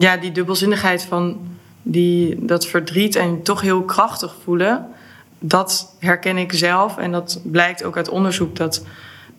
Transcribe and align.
Ja, 0.00 0.16
die 0.16 0.32
dubbelzinnigheid 0.32 1.02
van 1.02 1.48
die, 1.82 2.44
dat 2.44 2.66
verdriet 2.66 3.16
en 3.16 3.42
toch 3.42 3.60
heel 3.60 3.82
krachtig 3.82 4.34
voelen, 4.42 4.86
dat 5.38 5.96
herken 5.98 6.36
ik 6.36 6.52
zelf. 6.52 6.96
En 6.96 7.12
dat 7.12 7.40
blijkt 7.44 7.84
ook 7.84 7.96
uit 7.96 8.08
onderzoek 8.08 8.56
dat, 8.56 8.84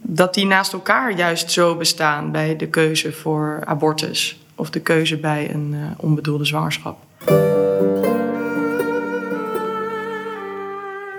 dat 0.02 0.34
die 0.34 0.46
naast 0.46 0.74
elkaar 0.74 1.12
juist 1.12 1.52
zo 1.52 1.76
bestaan 1.76 2.32
bij 2.32 2.56
de 2.56 2.68
keuze 2.68 3.12
voor 3.12 3.62
abortus 3.66 4.40
of 4.56 4.70
de 4.70 4.80
keuze 4.80 5.18
bij 5.18 5.54
een 5.54 5.72
uh, 5.74 5.80
onbedoelde 5.98 6.46
zwangerschap. 6.46 6.98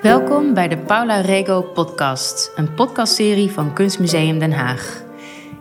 Welkom 0.02 0.54
bij 0.54 0.68
de 0.68 0.78
Paula 0.86 1.20
Rego 1.20 1.62
podcast, 1.62 2.52
een 2.56 2.74
podcastserie 2.74 3.50
van 3.50 3.74
Kunstmuseum 3.74 4.38
Den 4.38 4.52
Haag. 4.52 5.08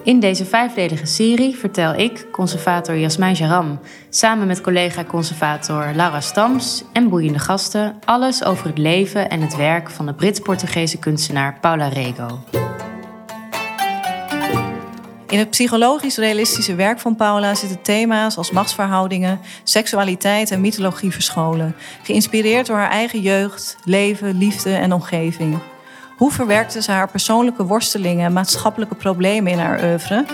In 0.04 0.20
deze 0.20 0.45
vijfdelige 0.45 1.05
serie 1.05 1.55
vertel 1.57 1.93
ik, 1.93 2.27
conservator 2.32 2.97
Jasmijn 2.97 3.34
Jaram, 3.34 3.79
samen 4.09 4.47
met 4.47 4.61
collega-conservator 4.61 5.91
Laura 5.96 6.21
Stams 6.21 6.83
en 6.93 7.10
boeiende 7.10 7.39
gasten 7.39 8.00
alles 8.05 8.43
over 8.43 8.68
het 8.68 8.77
leven 8.77 9.29
en 9.29 9.41
het 9.41 9.55
werk 9.55 9.89
van 9.89 10.05
de 10.05 10.14
Brits-Portugese 10.14 10.97
kunstenaar 11.00 11.57
Paula 11.60 11.88
Rego. 11.88 12.39
In 15.27 15.39
het 15.39 15.50
psychologisch-realistische 15.50 16.75
werk 16.75 17.00
van 17.00 17.16
Paula 17.16 17.55
zitten 17.55 17.82
thema's 17.82 18.38
als 18.38 18.52
machtsverhoudingen, 18.52 19.39
seksualiteit 19.63 20.52
en 20.52 20.61
mythologie 20.61 21.11
verscholen, 21.11 21.75
geïnspireerd 22.04 22.68
door 22.68 22.77
haar 22.77 22.91
eigen 22.91 23.21
jeugd, 23.21 23.77
leven, 23.86 24.38
liefde 24.38 24.74
en 24.74 24.93
omgeving. 24.93 25.60
Hoe 26.19 26.32
verwerkte 26.32 26.82
ze 26.82 26.91
haar 26.91 27.09
persoonlijke 27.09 27.65
worstelingen 27.65 28.25
en 28.25 28.33
maatschappelijke 28.33 28.96
problemen 28.96 29.51
in 29.51 29.60
haar 29.60 29.83
oeuvre? 29.83 30.25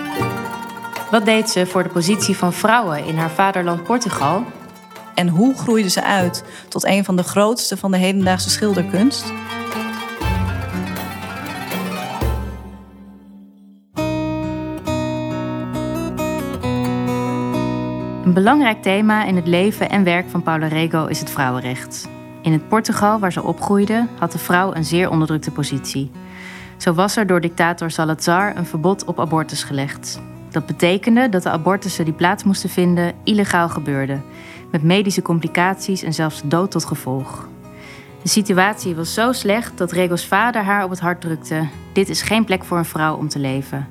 Wat 1.10 1.24
deed 1.24 1.50
ze 1.50 1.66
voor 1.66 1.82
de 1.82 1.88
positie 1.88 2.36
van 2.36 2.52
vrouwen 2.52 3.04
in 3.04 3.16
haar 3.16 3.30
vaderland 3.30 3.82
Portugal? 3.82 4.44
En 5.14 5.28
hoe 5.28 5.54
groeide 5.54 5.88
ze 5.88 6.02
uit 6.02 6.44
tot 6.68 6.84
een 6.84 7.04
van 7.04 7.16
de 7.16 7.22
grootste 7.22 7.76
van 7.76 7.90
de 7.90 7.96
hedendaagse 7.96 8.50
schilderkunst? 8.50 9.24
Een 18.24 18.34
belangrijk 18.34 18.82
thema 18.82 19.24
in 19.24 19.36
het 19.36 19.46
leven 19.46 19.90
en 19.90 20.04
werk 20.04 20.28
van 20.28 20.42
Paula 20.42 20.66
Rego 20.66 21.06
is 21.06 21.18
het 21.18 21.30
vrouwenrecht. 21.30 22.15
In 22.46 22.52
het 22.52 22.68
Portugal 22.68 23.18
waar 23.18 23.32
ze 23.32 23.42
opgroeide, 23.42 24.06
had 24.18 24.32
de 24.32 24.38
vrouw 24.38 24.74
een 24.74 24.84
zeer 24.84 25.10
onderdrukte 25.10 25.50
positie. 25.50 26.10
Zo 26.76 26.92
was 26.92 27.16
er 27.16 27.26
door 27.26 27.40
dictator 27.40 27.90
Salazar 27.90 28.56
een 28.56 28.66
verbod 28.66 29.04
op 29.04 29.20
abortus 29.20 29.62
gelegd. 29.62 30.20
Dat 30.50 30.66
betekende 30.66 31.28
dat 31.28 31.42
de 31.42 31.50
abortussen 31.50 32.04
die 32.04 32.14
plaats 32.14 32.44
moesten 32.44 32.68
vinden 32.68 33.14
illegaal 33.24 33.68
gebeurden, 33.68 34.24
met 34.70 34.82
medische 34.82 35.22
complicaties 35.22 36.02
en 36.02 36.14
zelfs 36.14 36.42
dood 36.44 36.70
tot 36.70 36.84
gevolg. 36.84 37.48
De 38.22 38.28
situatie 38.28 38.94
was 38.94 39.14
zo 39.14 39.32
slecht 39.32 39.78
dat 39.78 39.92
Rego's 39.92 40.26
vader 40.26 40.62
haar 40.62 40.84
op 40.84 40.90
het 40.90 41.00
hart 41.00 41.20
drukte: 41.20 41.68
Dit 41.92 42.08
is 42.08 42.22
geen 42.22 42.44
plek 42.44 42.64
voor 42.64 42.78
een 42.78 42.84
vrouw 42.84 43.16
om 43.16 43.28
te 43.28 43.38
leven. 43.38 43.88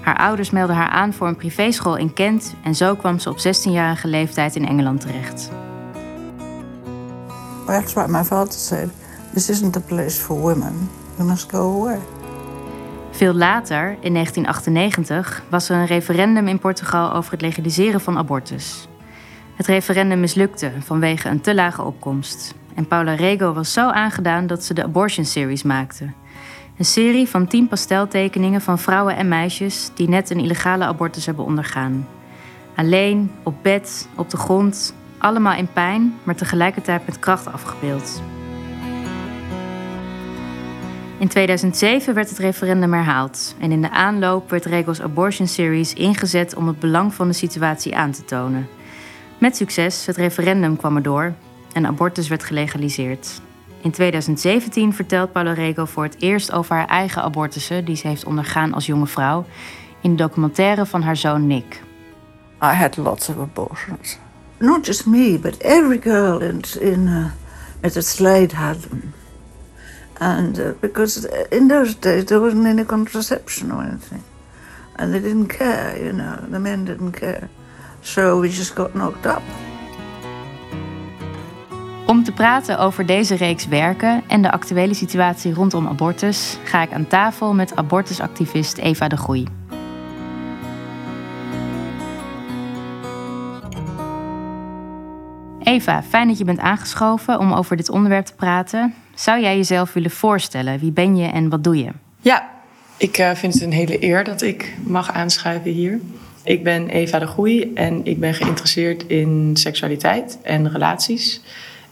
Haar 0.00 0.16
ouders 0.16 0.50
meldden 0.50 0.76
haar 0.76 0.90
aan 0.90 1.12
voor 1.12 1.28
een 1.28 1.36
privéschool 1.36 1.96
in 1.96 2.12
Kent 2.12 2.54
en 2.62 2.74
zo 2.74 2.94
kwam 2.94 3.18
ze 3.18 3.30
op 3.30 3.38
16-jarige 3.38 4.08
leeftijd 4.08 4.56
in 4.56 4.68
Engeland 4.68 5.00
terecht. 5.00 5.50
That's 7.66 7.92
what 7.92 8.08
my 8.08 8.24
father 8.24 8.52
said. 8.52 8.90
This 9.32 9.48
isn't 9.48 9.76
a 9.76 9.80
place 9.80 10.18
for 10.18 10.42
women. 10.42 10.90
We 11.16 11.24
must 11.24 11.50
go 11.50 11.58
away. 11.58 11.98
Veel 13.10 13.34
later, 13.34 13.96
in 14.00 14.12
1998, 14.12 15.42
was 15.50 15.68
er 15.68 15.76
een 15.76 15.86
referendum 15.86 16.48
in 16.48 16.58
Portugal 16.58 17.12
over 17.12 17.32
het 17.32 17.40
legaliseren 17.40 18.00
van 18.00 18.18
abortus. 18.18 18.88
Het 19.56 19.66
referendum 19.66 20.20
mislukte 20.20 20.72
vanwege 20.78 21.28
een 21.28 21.40
te 21.40 21.54
lage 21.54 21.82
opkomst. 21.82 22.54
En 22.74 22.88
Paula 22.88 23.14
Rego 23.14 23.52
was 23.52 23.72
zo 23.72 23.88
aangedaan 23.88 24.46
dat 24.46 24.64
ze 24.64 24.74
de 24.74 24.84
Abortion 24.84 25.24
Series 25.24 25.62
maakte. 25.62 26.12
Een 26.78 26.84
serie 26.84 27.28
van 27.28 27.46
tien 27.46 27.68
pasteltekeningen 27.68 28.60
van 28.60 28.78
vrouwen 28.78 29.16
en 29.16 29.28
meisjes 29.28 29.90
die 29.94 30.08
net 30.08 30.30
een 30.30 30.40
illegale 30.40 30.84
abortus 30.84 31.26
hebben 31.26 31.44
ondergaan. 31.44 32.06
Alleen, 32.76 33.30
op 33.42 33.54
bed, 33.62 34.08
op 34.14 34.30
de 34.30 34.36
grond, 34.36 34.94
allemaal 35.24 35.56
in 35.56 35.72
pijn, 35.72 36.14
maar 36.22 36.34
tegelijkertijd 36.34 37.06
met 37.06 37.18
kracht 37.18 37.52
afgebeeld. 37.52 38.22
In 41.18 41.28
2007 41.28 42.14
werd 42.14 42.28
het 42.28 42.38
referendum 42.38 42.92
herhaald 42.92 43.54
en 43.58 43.72
in 43.72 43.82
de 43.82 43.90
aanloop 43.90 44.50
werd 44.50 44.64
Regos 44.64 45.00
Abortion 45.00 45.46
Series 45.46 45.92
ingezet 45.92 46.54
om 46.54 46.66
het 46.66 46.78
belang 46.78 47.14
van 47.14 47.28
de 47.28 47.34
situatie 47.34 47.96
aan 47.96 48.10
te 48.10 48.24
tonen. 48.24 48.68
Met 49.38 49.56
succes, 49.56 50.06
het 50.06 50.16
referendum 50.16 50.76
kwam 50.76 50.96
erdoor 50.96 51.34
en 51.72 51.86
abortus 51.86 52.28
werd 52.28 52.44
gelegaliseerd. 52.44 53.40
In 53.80 53.90
2017 53.90 54.92
vertelt 54.92 55.32
Paula 55.32 55.52
Rego 55.52 55.84
voor 55.84 56.02
het 56.02 56.16
eerst 56.18 56.52
over 56.52 56.76
haar 56.76 56.88
eigen 56.88 57.22
abortussen 57.22 57.84
die 57.84 57.96
ze 57.96 58.08
heeft 58.08 58.24
ondergaan 58.24 58.74
als 58.74 58.86
jonge 58.86 59.06
vrouw 59.06 59.44
in 60.00 60.10
de 60.10 60.22
documentaire 60.22 60.86
van 60.86 61.02
haar 61.02 61.16
zoon 61.16 61.46
Nick. 61.46 61.82
I 62.62 62.66
had 62.66 62.96
lots 62.96 63.28
of 63.28 63.38
abortions. 63.38 64.18
Not 64.64 64.86
just 64.86 65.06
me, 65.06 65.36
but 65.36 65.60
every 65.60 65.98
girl 65.98 66.42
in, 66.42 66.62
in 66.80 67.08
uh, 67.08 67.30
Slade 68.00 68.52
had 68.52 68.76
them. 68.76 69.12
And 70.18 70.58
uh, 70.58 70.72
because 70.80 71.28
in 71.50 71.68
those 71.68 71.94
days 71.94 72.24
there 72.24 72.40
wasn't 72.40 72.66
any 72.66 72.84
contraception 72.84 73.72
or 73.72 73.82
anything. 73.82 74.22
And 74.96 75.12
they 75.12 75.20
didn't 75.20 75.48
care, 75.48 75.98
you 75.98 76.12
know, 76.12 76.36
the 76.50 76.58
men 76.58 76.84
didn't 76.84 77.12
care. 77.12 77.48
So 78.02 78.40
we 78.40 78.48
just 78.48 78.74
got 78.74 78.92
knocked 78.92 79.26
up. 79.26 79.42
Om 82.06 82.24
te 82.24 82.32
praten 82.32 82.78
over 82.78 83.06
deze 83.06 83.34
reeks 83.34 83.66
werken 83.66 84.22
en 84.28 84.42
de 84.42 84.50
actuele 84.50 84.94
situatie 84.94 85.54
rondom 85.54 85.86
abortus, 85.86 86.58
ga 86.64 86.82
ik 86.82 86.92
aan 86.92 87.06
tafel 87.06 87.54
met 87.54 87.76
abortusactivist 87.76 88.78
Eva 88.78 89.08
de 89.08 89.16
Groei. 89.16 89.63
Eva, 95.74 96.02
fijn 96.02 96.28
dat 96.28 96.38
je 96.38 96.44
bent 96.44 96.58
aangeschoven 96.58 97.38
om 97.38 97.52
over 97.52 97.76
dit 97.76 97.90
onderwerp 97.90 98.24
te 98.24 98.34
praten. 98.34 98.94
Zou 99.14 99.40
jij 99.40 99.56
jezelf 99.56 99.92
willen 99.92 100.10
voorstellen? 100.10 100.78
Wie 100.78 100.92
ben 100.92 101.16
je 101.16 101.26
en 101.26 101.48
wat 101.48 101.64
doe 101.64 101.78
je? 101.78 101.90
Ja, 102.20 102.50
ik 102.96 103.18
uh, 103.18 103.30
vind 103.30 103.54
het 103.54 103.62
een 103.62 103.72
hele 103.72 104.04
eer 104.04 104.24
dat 104.24 104.42
ik 104.42 104.74
mag 104.82 105.12
aanschuiven 105.12 105.70
hier. 105.70 106.00
Ik 106.42 106.64
ben 106.64 106.88
Eva 106.88 107.18
de 107.18 107.26
Groei 107.26 107.72
en 107.74 108.06
ik 108.06 108.20
ben 108.20 108.34
geïnteresseerd 108.34 109.06
in 109.06 109.50
seksualiteit 109.54 110.38
en 110.42 110.70
relaties. 110.70 111.40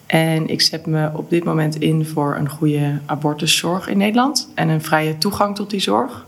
En 0.06 0.48
ik 0.48 0.60
zet 0.60 0.86
me 0.86 1.10
op 1.14 1.30
dit 1.30 1.44
moment 1.44 1.80
in 1.80 2.06
voor 2.06 2.36
een 2.36 2.48
goede 2.48 2.98
abortuszorg 3.06 3.88
in 3.88 3.98
Nederland 3.98 4.48
en 4.54 4.68
een 4.68 4.82
vrije 4.82 5.18
toegang 5.18 5.54
tot 5.54 5.70
die 5.70 5.80
zorg. 5.80 6.26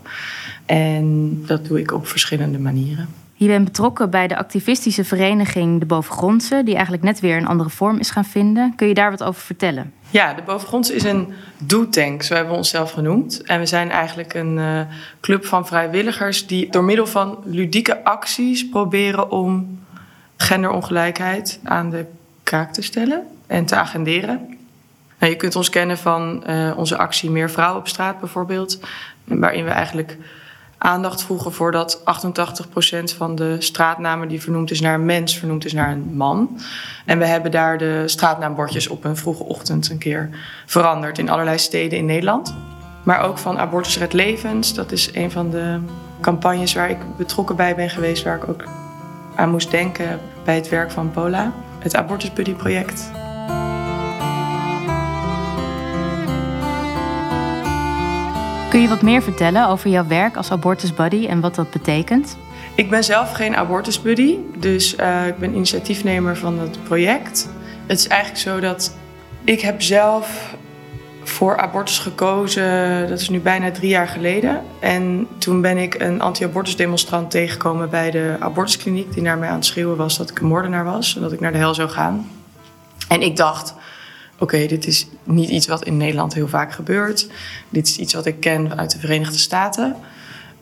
En 0.65 1.37
dat 1.45 1.65
doe 1.65 1.79
ik 1.79 1.91
op 1.91 2.07
verschillende 2.07 2.59
manieren. 2.59 3.24
Je 3.37 3.47
bent 3.47 3.65
betrokken 3.65 4.09
bij 4.09 4.27
de 4.27 4.37
activistische 4.37 5.03
vereniging 5.03 5.79
De 5.79 5.85
Bovengrondse, 5.85 6.61
die 6.63 6.73
eigenlijk 6.73 7.03
net 7.03 7.19
weer 7.19 7.37
een 7.37 7.47
andere 7.47 7.69
vorm 7.69 7.97
is 7.97 8.09
gaan 8.09 8.25
vinden. 8.25 8.73
Kun 8.75 8.87
je 8.87 8.93
daar 8.93 9.11
wat 9.11 9.23
over 9.23 9.41
vertellen? 9.41 9.93
Ja, 10.09 10.33
De 10.33 10.41
Bovengrondse 10.41 10.95
is 10.95 11.03
een 11.03 11.33
do-tank, 11.57 12.23
zo 12.23 12.33
hebben 12.33 12.51
we 12.51 12.57
onszelf 12.57 12.91
genoemd. 12.91 13.41
En 13.41 13.59
we 13.59 13.65
zijn 13.65 13.91
eigenlijk 13.91 14.33
een 14.33 14.57
uh, 14.57 14.81
club 15.21 15.45
van 15.45 15.67
vrijwilligers 15.67 16.47
die 16.47 16.69
door 16.71 16.83
middel 16.83 17.07
van 17.07 17.37
ludieke 17.43 18.03
acties 18.03 18.69
proberen 18.69 19.31
om 19.31 19.79
genderongelijkheid 20.37 21.59
aan 21.63 21.89
de 21.89 22.05
kaak 22.43 22.73
te 22.73 22.81
stellen 22.81 23.27
en 23.47 23.65
te 23.65 23.75
agenderen. 23.75 24.57
Nou, 25.19 25.31
je 25.31 25.37
kunt 25.37 25.55
ons 25.55 25.69
kennen 25.69 25.97
van 25.97 26.43
uh, 26.49 26.77
onze 26.77 26.97
actie 26.97 27.29
Meer 27.29 27.49
Vrouwen 27.49 27.79
op 27.79 27.87
straat 27.87 28.19
bijvoorbeeld, 28.19 28.79
waarin 29.23 29.63
we 29.65 29.71
eigenlijk 29.71 30.17
aandacht 30.77 31.23
vroegen 31.23 31.53
voor 31.53 31.71
dat 31.71 31.99
88% 31.99 32.03
van 33.17 33.35
de 33.35 33.55
straatnamen 33.59 34.27
die 34.27 34.41
vernoemd 34.41 34.71
is 34.71 34.81
naar 34.81 34.93
een 34.93 35.05
mens, 35.05 35.37
vernoemd 35.37 35.65
is 35.65 35.73
naar 35.73 35.91
een 35.91 36.15
man. 36.15 36.59
En 37.05 37.19
we 37.19 37.25
hebben 37.25 37.51
daar 37.51 37.77
de 37.77 38.03
straatnaambordjes 38.05 38.87
op 38.87 39.03
een 39.03 39.17
vroege 39.17 39.43
ochtend 39.43 39.89
een 39.89 39.97
keer 39.97 40.29
veranderd 40.65 41.17
in 41.17 41.29
allerlei 41.29 41.57
steden 41.57 41.97
in 41.97 42.05
Nederland. 42.05 42.55
Maar 43.03 43.21
ook 43.21 43.37
van 43.37 43.59
Abortus 43.59 43.97
Red 43.97 44.13
Levens, 44.13 44.73
dat 44.73 44.91
is 44.91 45.09
een 45.13 45.31
van 45.31 45.49
de 45.49 45.79
campagnes 46.21 46.73
waar 46.73 46.89
ik 46.89 46.97
betrokken 47.17 47.55
bij 47.55 47.75
ben 47.75 47.89
geweest, 47.89 48.23
waar 48.23 48.37
ik 48.37 48.49
ook 48.49 48.63
aan 49.35 49.49
moest 49.49 49.71
denken 49.71 50.19
bij 50.43 50.55
het 50.55 50.69
werk 50.69 50.91
van 50.91 51.11
Pola, 51.11 51.51
het 51.79 51.95
Abortus 51.95 52.33
Buddy 52.33 52.53
project. 52.53 53.24
Kun 58.75 58.83
je 58.83 58.89
wat 58.89 59.01
meer 59.01 59.21
vertellen 59.21 59.67
over 59.67 59.89
jouw 59.89 60.07
werk 60.07 60.37
als 60.37 60.51
abortusbuddy 60.51 61.25
en 61.27 61.39
wat 61.39 61.55
dat 61.55 61.71
betekent? 61.71 62.37
Ik 62.75 62.89
ben 62.89 63.03
zelf 63.03 63.31
geen 63.31 63.55
abortusbuddy, 63.55 64.37
dus 64.57 64.95
uh, 64.95 65.27
ik 65.27 65.37
ben 65.37 65.53
initiatiefnemer 65.53 66.37
van 66.37 66.59
het 66.59 66.83
project. 66.83 67.49
Het 67.85 67.99
is 67.99 68.07
eigenlijk 68.07 68.41
zo 68.41 68.59
dat 68.59 68.95
ik 69.43 69.61
heb 69.61 69.81
zelf 69.81 70.55
voor 71.23 71.57
abortus 71.57 71.99
gekozen, 71.99 73.09
dat 73.09 73.19
is 73.19 73.29
nu 73.29 73.39
bijna 73.39 73.71
drie 73.71 73.89
jaar 73.89 74.07
geleden. 74.07 74.61
En 74.79 75.27
toen 75.37 75.61
ben 75.61 75.77
ik 75.77 75.95
een 75.99 76.21
anti-abortus 76.21 76.75
demonstrant 76.75 77.31
tegengekomen 77.31 77.89
bij 77.89 78.11
de 78.11 78.35
abortuskliniek... 78.39 79.13
die 79.13 79.23
naar 79.23 79.37
mij 79.37 79.49
aan 79.49 79.55
het 79.55 79.65
schreeuwen 79.65 79.97
was 79.97 80.17
dat 80.17 80.29
ik 80.29 80.39
een 80.39 80.47
moordenaar 80.47 80.85
was 80.85 81.15
en 81.15 81.21
dat 81.21 81.31
ik 81.31 81.39
naar 81.39 81.51
de 81.51 81.57
hel 81.57 81.73
zou 81.73 81.89
gaan. 81.89 82.29
En 83.07 83.21
ik 83.21 83.35
dacht, 83.35 83.73
oké, 84.39 84.65
dit 84.65 84.87
is 84.87 85.07
niet 85.23 85.49
iets 85.49 85.67
wat 85.67 85.85
in 85.85 85.97
Nederland 85.97 86.33
heel 86.33 86.47
vaak 86.47 86.71
gebeurt. 86.71 87.27
Dit 87.69 87.87
is 87.87 87.97
iets 87.97 88.13
wat 88.13 88.25
ik 88.25 88.39
ken 88.39 88.77
uit 88.77 88.91
de 88.91 88.99
Verenigde 88.99 89.37
Staten. 89.37 89.95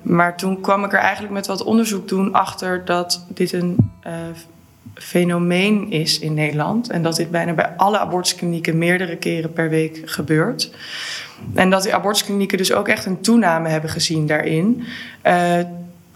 Maar 0.01 0.37
toen 0.37 0.61
kwam 0.61 0.83
ik 0.83 0.93
er 0.93 0.99
eigenlijk 0.99 1.33
met 1.33 1.47
wat 1.47 1.63
onderzoek 1.63 2.07
doen 2.07 2.33
achter 2.33 2.85
dat 2.85 3.25
dit 3.27 3.53
een 3.53 3.91
uh, 4.07 4.13
fenomeen 4.93 5.91
is 5.91 6.19
in 6.19 6.33
Nederland. 6.33 6.89
En 6.89 7.03
dat 7.03 7.15
dit 7.15 7.31
bijna 7.31 7.53
bij 7.53 7.73
alle 7.77 7.99
abortusklinieken 7.99 8.77
meerdere 8.77 9.15
keren 9.15 9.53
per 9.53 9.69
week 9.69 10.01
gebeurt. 10.05 10.71
En 11.53 11.69
dat 11.69 11.83
die 11.83 11.93
abortusklinieken 11.93 12.57
dus 12.57 12.73
ook 12.73 12.87
echt 12.87 13.05
een 13.05 13.21
toename 13.21 13.69
hebben 13.69 13.89
gezien 13.89 14.27
daarin. 14.27 14.83
Uh, 15.23 15.59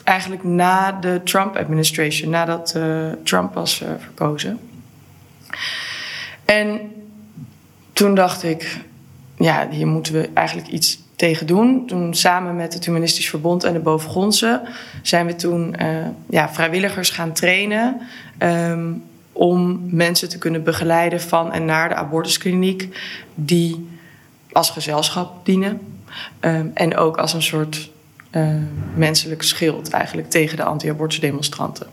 eigenlijk 0.04 0.44
na 0.44 0.92
de 0.92 1.22
Trump-administration, 1.24 2.30
nadat 2.30 2.74
uh, 2.78 3.12
Trump 3.24 3.54
was 3.54 3.84
verkozen. 4.00 4.60
En 6.46 6.80
toen 7.98 8.16
dacht 8.16 8.44
ik, 8.44 8.80
ja, 9.38 9.68
hier 9.70 9.88
moeten 9.88 10.14
we 10.14 10.30
eigenlijk 10.34 10.68
iets 10.68 11.00
tegen 11.16 11.48
doen. 11.48 11.88
Toen 11.88 12.14
samen 12.14 12.56
met 12.56 12.74
het 12.74 12.86
Humanistisch 12.86 13.30
Verbond 13.30 13.64
en 13.64 13.74
de 13.74 13.80
Bovengrondse 13.80 14.62
zijn 15.02 15.26
we 15.26 15.36
toen 15.36 15.76
uh, 15.82 16.08
ja, 16.30 16.50
vrijwilligers 16.50 17.10
gaan 17.10 17.34
trainen. 17.34 18.02
Um, 18.40 19.04
om 19.32 19.80
mensen 19.90 20.30
te 20.30 20.38
kunnen 20.38 20.64
begeleiden 20.64 21.22
van 21.22 21.52
en 21.52 21.66
naar 21.66 21.90
de 21.90 21.96
abortuskliniek, 21.96 22.98
die 23.36 23.88
als 24.52 24.70
gezelschap 24.70 25.46
dienen. 25.46 25.80
Um, 26.40 26.72
en 26.74 26.98
ook 26.98 27.18
als 27.18 27.34
een 27.34 27.42
soort 27.42 27.90
uh, 28.32 28.56
menselijk 28.96 29.44
schild 29.44 29.90
eigenlijk 29.90 30.30
tegen 30.30 30.58
de 30.58 30.64
anti-abortusdemonstranten. 30.64 31.88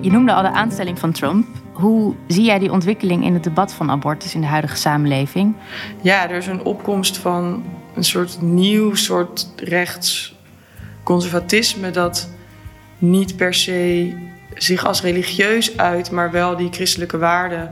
Je 0.00 0.10
noemde 0.10 0.32
al 0.32 0.42
de 0.42 0.50
aanstelling 0.50 0.98
van 0.98 1.12
Trump. 1.12 1.46
Hoe 1.72 2.14
zie 2.26 2.44
jij 2.44 2.58
die 2.58 2.72
ontwikkeling 2.72 3.24
in 3.24 3.34
het 3.34 3.44
debat 3.44 3.72
van 3.72 3.90
abortus 3.90 4.34
in 4.34 4.40
de 4.40 4.46
huidige 4.46 4.76
samenleving? 4.76 5.54
Ja, 6.00 6.30
er 6.30 6.36
is 6.36 6.46
een 6.46 6.64
opkomst 6.64 7.16
van 7.16 7.64
een 7.94 8.04
soort 8.04 8.42
nieuw 8.42 8.94
soort 8.94 9.52
rechtsconservatisme 9.56 11.90
dat 11.90 12.28
niet 12.98 13.36
per 13.36 13.54
se 13.54 14.12
zich 14.54 14.86
als 14.86 15.02
religieus 15.02 15.76
uit, 15.76 16.10
maar 16.10 16.30
wel 16.30 16.56
die 16.56 16.72
christelijke 16.72 17.18
waarden 17.18 17.70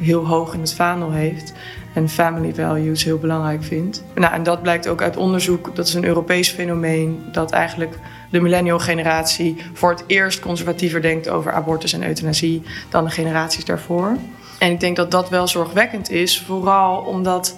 heel 0.00 0.26
hoog 0.26 0.54
in 0.54 0.60
het 0.60 0.74
vaandel 0.74 1.10
heeft 1.10 1.52
en 1.94 2.08
family 2.08 2.54
values 2.54 3.04
heel 3.04 3.18
belangrijk 3.18 3.64
vindt. 3.64 4.04
Nou, 4.14 4.32
en 4.32 4.42
dat 4.42 4.62
blijkt 4.62 4.88
ook 4.88 5.02
uit 5.02 5.16
onderzoek, 5.16 5.76
dat 5.76 5.86
is 5.86 5.94
een 5.94 6.04
Europees 6.04 6.50
fenomeen, 6.50 7.22
dat 7.32 7.50
eigenlijk 7.50 7.98
de 8.30 8.40
millennial 8.40 8.78
generatie 8.78 9.56
voor 9.72 9.90
het 9.90 10.04
eerst 10.06 10.40
conservatiever 10.40 11.02
denkt 11.02 11.28
over 11.28 11.52
abortus 11.52 11.92
en 11.92 12.06
euthanasie 12.06 12.62
dan 12.88 13.04
de 13.04 13.10
generaties 13.10 13.64
daarvoor. 13.64 14.16
En 14.58 14.70
ik 14.70 14.80
denk 14.80 14.96
dat 14.96 15.10
dat 15.10 15.28
wel 15.28 15.48
zorgwekkend 15.48 16.10
is, 16.10 16.40
vooral 16.40 16.96
omdat 16.96 17.56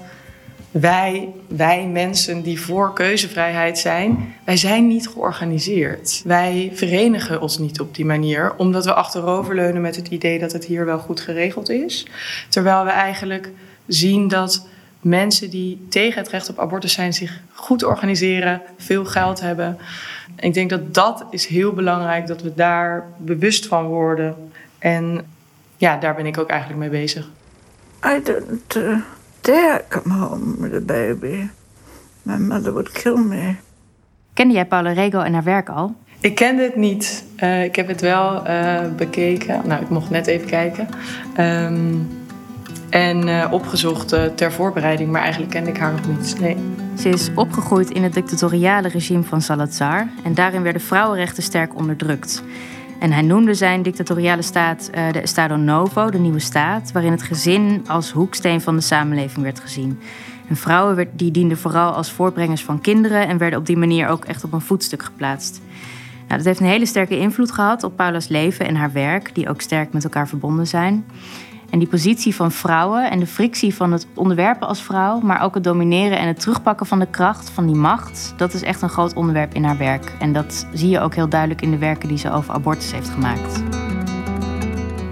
wij, 0.71 1.29
wij 1.49 1.87
mensen 1.87 2.43
die 2.43 2.61
voor 2.61 2.95
keuzevrijheid 2.95 3.79
zijn, 3.79 4.35
wij 4.45 4.57
zijn 4.57 4.87
niet 4.87 5.09
georganiseerd. 5.09 6.23
Wij 6.25 6.71
verenigen 6.75 7.41
ons 7.41 7.59
niet 7.59 7.81
op 7.81 7.95
die 7.95 8.05
manier, 8.05 8.55
omdat 8.57 8.85
we 8.85 8.95
achteroverleunen 8.95 9.83
met 9.83 9.97
het 9.97 10.09
idee 10.09 10.39
dat 10.39 10.53
het 10.53 10.65
hier 10.65 10.85
wel 10.85 10.99
goed 10.99 11.21
geregeld 11.21 11.71
is. 11.71 12.07
Terwijl 12.49 12.85
we 12.85 12.91
eigenlijk 12.91 13.51
zien 13.87 14.29
dat 14.29 14.67
mensen 15.01 15.51
die 15.51 15.87
tegen 15.89 16.23
het 16.23 16.31
recht 16.31 16.49
op 16.49 16.59
abortus 16.59 16.93
zijn 16.93 17.13
zich 17.13 17.41
goed 17.53 17.85
organiseren, 17.85 18.63
veel 18.77 19.05
geld 19.05 19.41
hebben. 19.41 19.79
Ik 20.37 20.55
denk 20.55 20.71
dat 20.71 20.95
dat 20.95 21.25
is 21.31 21.47
heel 21.47 21.73
belangrijk, 21.73 22.27
dat 22.27 22.43
we 22.43 22.55
daar 22.55 23.05
bewust 23.19 23.67
van 23.67 23.85
worden. 23.85 24.37
En 24.79 25.27
ja, 25.77 25.97
daar 25.97 26.15
ben 26.15 26.27
ik 26.27 26.39
ook 26.39 26.49
eigenlijk 26.49 26.81
mee 26.81 27.01
bezig. 27.01 27.29
I 28.07 28.21
didn't 28.23 28.77
uh, 28.77 28.97
dare 29.41 29.85
come 29.89 30.15
home 30.15 30.55
with 30.59 30.75
a 30.75 30.81
baby. 30.81 31.49
My 32.23 32.37
mother 32.37 32.73
would 32.73 32.93
kill 32.93 33.19
me. 33.19 33.55
Kende 34.33 34.55
jij 34.55 34.65
Paula 34.65 34.93
Rego 34.93 35.21
en 35.21 35.33
haar 35.33 35.45
werk 35.45 35.69
al? 35.69 35.95
Ik 36.21 36.35
kende 36.35 36.63
het 36.63 36.77
niet. 36.77 37.25
Uh, 37.43 37.65
ik 37.65 37.77
heb 37.77 37.89
het 37.89 38.01
wel 38.01 38.47
uh, 38.47 38.81
bekeken. 38.97 39.61
Nou, 39.65 39.83
ik 39.83 39.89
mocht 39.89 40.11
net 40.11 40.27
even 40.27 40.47
kijken. 40.47 40.89
Um, 41.39 42.09
en 42.91 43.29
uh, 43.29 43.49
opgezocht 43.51 44.13
uh, 44.13 44.25
ter 44.25 44.53
voorbereiding, 44.53 45.11
maar 45.11 45.21
eigenlijk 45.21 45.53
kende 45.53 45.71
ik 45.71 45.77
haar 45.77 45.93
nog 45.93 46.09
niet. 46.09 46.41
Nee. 46.41 46.57
Ze 46.99 47.09
is 47.09 47.31
opgegroeid 47.35 47.91
in 47.91 48.03
het 48.03 48.15
dictatoriale 48.15 48.89
regime 48.89 49.23
van 49.23 49.43
Salazar 49.43 50.09
en 50.25 50.35
daarin 50.35 50.63
werden 50.63 50.83
vrouwenrechten 50.83 51.43
sterk 51.43 51.77
onderdrukt. 51.77 52.43
En 52.99 53.13
hij 53.13 53.23
noemde 53.23 53.55
zijn 53.55 53.83
dictatoriale 53.83 54.43
staat 54.43 54.91
uh, 54.95 55.13
de 55.13 55.21
Estado 55.21 55.57
Novo, 55.57 56.11
de 56.11 56.19
nieuwe 56.19 56.39
staat, 56.39 56.93
waarin 56.93 57.11
het 57.11 57.23
gezin 57.23 57.85
als 57.87 58.11
hoeksteen 58.11 58.61
van 58.61 58.77
de 58.77 58.83
samenleving 58.83 59.45
werd 59.45 59.61
gezien. 59.61 60.01
En 60.49 60.57
vrouwen 60.57 60.97
werd, 60.97 61.09
die 61.13 61.31
dienden 61.31 61.59
vooral 61.59 61.93
als 61.93 62.11
voortbrengers 62.13 62.65
van 62.65 62.81
kinderen 62.81 63.29
en 63.29 63.39
werden 63.39 63.59
op 63.59 63.67
die 63.67 63.77
manier 63.77 64.09
ook 64.09 64.25
echt 64.25 64.45
op 64.45 64.53
een 64.53 64.61
voetstuk 64.61 65.03
geplaatst. 65.03 65.61
Nou, 66.19 66.37
dat 66.37 66.45
heeft 66.45 66.61
een 66.61 66.67
hele 66.67 66.87
sterke 66.87 67.19
invloed 67.19 67.53
gehad 67.53 67.83
op 67.83 67.97
Paula's 67.97 68.29
leven 68.29 68.67
en 68.67 68.77
haar 68.77 68.93
werk, 68.93 69.35
die 69.35 69.49
ook 69.49 69.61
sterk 69.61 69.93
met 69.93 70.05
elkaar 70.05 70.29
verbonden 70.29 70.67
zijn. 70.67 71.05
En 71.71 71.79
die 71.79 71.89
positie 71.89 72.35
van 72.35 72.53
vrouwen 72.53 73.11
en 73.11 73.19
de 73.19 73.27
frictie 73.27 73.75
van 73.75 73.93
het 73.93 74.07
onderwerpen 74.15 74.69
als 74.69 74.83
vrouw, 74.83 75.21
maar 75.21 75.43
ook 75.43 75.55
het 75.55 75.65
domineren 75.65 76.19
en 76.19 76.27
het 76.27 76.41
terugpakken 76.41 76.87
van 76.87 76.99
de 76.99 77.07
kracht, 77.07 77.51
van 77.51 77.67
die 77.67 77.75
macht, 77.75 78.35
dat 78.37 78.53
is 78.53 78.63
echt 78.63 78.83
een 78.83 78.89
groot 78.89 79.15
onderwerp 79.15 79.55
in 79.55 79.65
haar 79.65 79.79
werk. 79.79 80.13
En 80.19 80.33
dat 80.33 80.67
zie 80.73 80.89
je 80.89 81.01
ook 81.01 81.15
heel 81.15 81.29
duidelijk 81.29 81.63
in 81.63 81.71
de 81.71 81.79
werken 81.79 82.09
die 82.09 82.19
ze 82.19 82.33
over 82.33 82.55
abortus 82.55 82.93
heeft 82.93 83.09
gemaakt. 83.09 83.63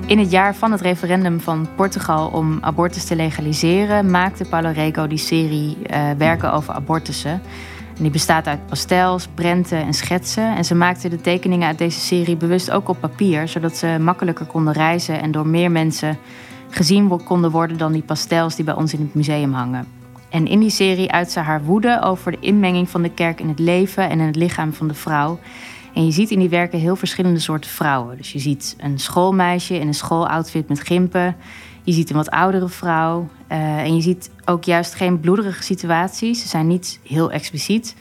In 0.06 0.18
het 0.18 0.30
jaar 0.30 0.54
van 0.54 0.72
het 0.72 0.80
referendum 0.80 1.40
van 1.40 1.68
Portugal 1.76 2.28
om 2.28 2.58
abortus 2.60 3.04
te 3.04 3.16
legaliseren, 3.16 4.10
maakte 4.10 4.44
Paulo 4.44 4.70
Rego 4.70 5.06
die 5.06 5.18
serie 5.18 5.76
uh, 5.90 6.10
werken 6.18 6.52
over 6.52 6.74
abortussen. 6.74 7.42
Die 7.98 8.10
bestaat 8.10 8.46
uit 8.46 8.66
pastels, 8.66 9.28
prenten 9.34 9.78
en 9.78 9.94
schetsen. 9.94 10.56
En 10.56 10.64
ze 10.64 10.74
maakte 10.74 11.08
de 11.08 11.20
tekeningen 11.20 11.66
uit 11.66 11.78
deze 11.78 12.00
serie 12.00 12.36
bewust 12.36 12.70
ook 12.70 12.88
op 12.88 13.00
papier, 13.00 13.48
zodat 13.48 13.76
ze 13.76 13.96
makkelijker 14.00 14.46
konden 14.46 14.72
reizen 14.72 15.20
en 15.20 15.30
door 15.30 15.46
meer 15.46 15.70
mensen 15.70 16.18
gezien 16.70 17.24
konden 17.24 17.50
worden 17.50 17.78
dan 17.78 17.92
die 17.92 18.02
pastels 18.02 18.56
die 18.56 18.64
bij 18.64 18.74
ons 18.74 18.92
in 18.92 19.00
het 19.00 19.14
museum 19.14 19.52
hangen. 19.52 19.86
En 20.28 20.46
in 20.46 20.60
die 20.60 20.70
serie 20.70 21.12
uit 21.12 21.30
ze 21.30 21.40
haar 21.40 21.64
woede 21.64 22.00
over 22.02 22.32
de 22.32 22.38
inmenging 22.40 22.88
van 22.88 23.02
de 23.02 23.10
kerk 23.10 23.40
in 23.40 23.48
het 23.48 23.58
leven 23.58 24.10
en 24.10 24.20
in 24.20 24.26
het 24.26 24.36
lichaam 24.36 24.72
van 24.72 24.88
de 24.88 24.94
vrouw. 24.94 25.38
En 25.94 26.04
je 26.04 26.12
ziet 26.12 26.30
in 26.30 26.38
die 26.38 26.48
werken 26.48 26.78
heel 26.78 26.96
verschillende 26.96 27.40
soorten 27.40 27.70
vrouwen. 27.70 28.16
Dus 28.16 28.32
je 28.32 28.38
ziet 28.38 28.76
een 28.78 28.98
schoolmeisje 28.98 29.78
in 29.78 29.86
een 29.86 29.94
schooloutfit 29.94 30.68
met 30.68 30.80
gimpen. 30.80 31.36
Je 31.82 31.92
ziet 31.92 32.10
een 32.10 32.16
wat 32.16 32.30
oudere 32.30 32.68
vrouw. 32.68 33.28
Uh, 33.52 33.78
en 33.78 33.94
je 33.94 34.02
ziet 34.02 34.30
ook 34.44 34.64
juist 34.64 34.94
geen 34.94 35.20
bloederige 35.20 35.62
situaties. 35.62 36.40
Ze 36.40 36.48
zijn 36.48 36.66
niet 36.66 37.00
heel 37.02 37.30
expliciet. 37.30 37.94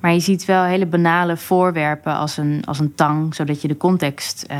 Maar 0.00 0.12
je 0.12 0.20
ziet 0.20 0.44
wel 0.44 0.62
hele 0.62 0.86
banale 0.86 1.36
voorwerpen 1.36 2.16
als 2.16 2.36
een, 2.36 2.62
als 2.64 2.78
een 2.78 2.94
tang, 2.94 3.34
zodat 3.34 3.62
je 3.62 3.68
de 3.68 3.76
context 3.76 4.46
uh, 4.50 4.56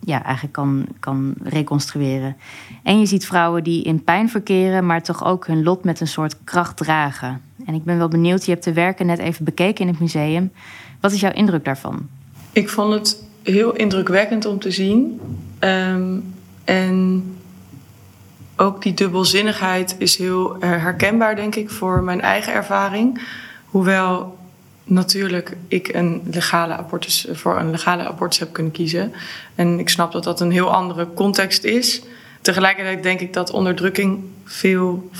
ja, 0.00 0.22
eigenlijk 0.24 0.52
kan, 0.52 0.86
kan 1.00 1.34
reconstrueren. 1.42 2.36
En 2.82 3.00
je 3.00 3.06
ziet 3.06 3.26
vrouwen 3.26 3.64
die 3.64 3.82
in 3.82 4.04
pijn 4.04 4.28
verkeren, 4.28 4.86
maar 4.86 5.02
toch 5.02 5.24
ook 5.24 5.46
hun 5.46 5.62
lot 5.62 5.84
met 5.84 6.00
een 6.00 6.06
soort 6.06 6.36
kracht 6.44 6.76
dragen. 6.76 7.40
En 7.66 7.74
ik 7.74 7.84
ben 7.84 7.98
wel 7.98 8.08
benieuwd, 8.08 8.44
je 8.44 8.50
hebt 8.50 8.64
de 8.64 8.72
werken 8.72 9.06
net 9.06 9.18
even 9.18 9.44
bekeken 9.44 9.86
in 9.86 9.90
het 9.90 10.00
museum. 10.00 10.52
Wat 11.00 11.12
is 11.12 11.20
jouw 11.20 11.32
indruk 11.32 11.64
daarvan? 11.64 12.08
Ik 12.52 12.68
vond 12.68 12.94
het 12.94 13.24
heel 13.42 13.72
indrukwekkend 13.72 14.44
om 14.44 14.58
te 14.58 14.70
zien. 14.70 15.20
Um, 15.60 16.34
en 16.64 17.24
ook 18.60 18.82
die 18.82 18.94
dubbelzinnigheid 18.94 19.96
is 19.98 20.16
heel 20.16 20.56
herkenbaar, 20.60 21.36
denk 21.36 21.54
ik, 21.54 21.70
voor 21.70 22.02
mijn 22.02 22.20
eigen 22.20 22.52
ervaring. 22.52 23.20
Hoewel 23.64 24.38
natuurlijk 24.84 25.56
ik 25.68 25.94
een 25.94 26.22
legale 26.30 26.76
abortus, 26.76 27.26
voor 27.32 27.58
een 27.58 27.70
legale 27.70 28.06
abortus 28.06 28.38
heb 28.38 28.52
kunnen 28.52 28.72
kiezen. 28.72 29.12
En 29.54 29.78
ik 29.78 29.88
snap 29.88 30.12
dat 30.12 30.24
dat 30.24 30.40
een 30.40 30.50
heel 30.50 30.72
andere 30.72 31.08
context 31.14 31.64
is. 31.64 32.02
Tegelijkertijd 32.40 33.02
denk 33.02 33.20
ik 33.20 33.32
dat 33.32 33.50
onderdrukking 33.50 34.24
veel 34.44 35.10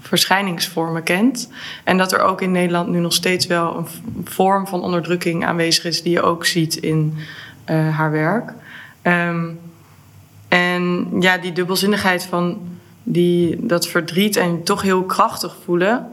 verschijningsvormen 0.00 1.02
kent. 1.02 1.48
En 1.84 1.98
dat 1.98 2.12
er 2.12 2.20
ook 2.20 2.40
in 2.40 2.52
Nederland 2.52 2.88
nu 2.88 2.98
nog 2.98 3.12
steeds 3.12 3.46
wel 3.46 3.76
een 3.76 3.86
vorm 4.24 4.66
van 4.66 4.82
onderdrukking 4.82 5.44
aanwezig 5.44 5.84
is, 5.84 6.02
die 6.02 6.12
je 6.12 6.22
ook 6.22 6.46
ziet 6.46 6.76
in 6.76 7.16
uh, 7.70 7.96
haar 7.96 8.10
werk. 8.10 8.52
Um, 9.02 9.60
en 10.48 11.06
ja, 11.20 11.38
die 11.38 11.52
dubbelzinnigheid 11.52 12.24
van 12.24 12.60
die, 13.02 13.66
dat 13.66 13.88
verdriet 13.88 14.36
en 14.36 14.62
toch 14.62 14.82
heel 14.82 15.02
krachtig 15.02 15.56
voelen. 15.64 16.08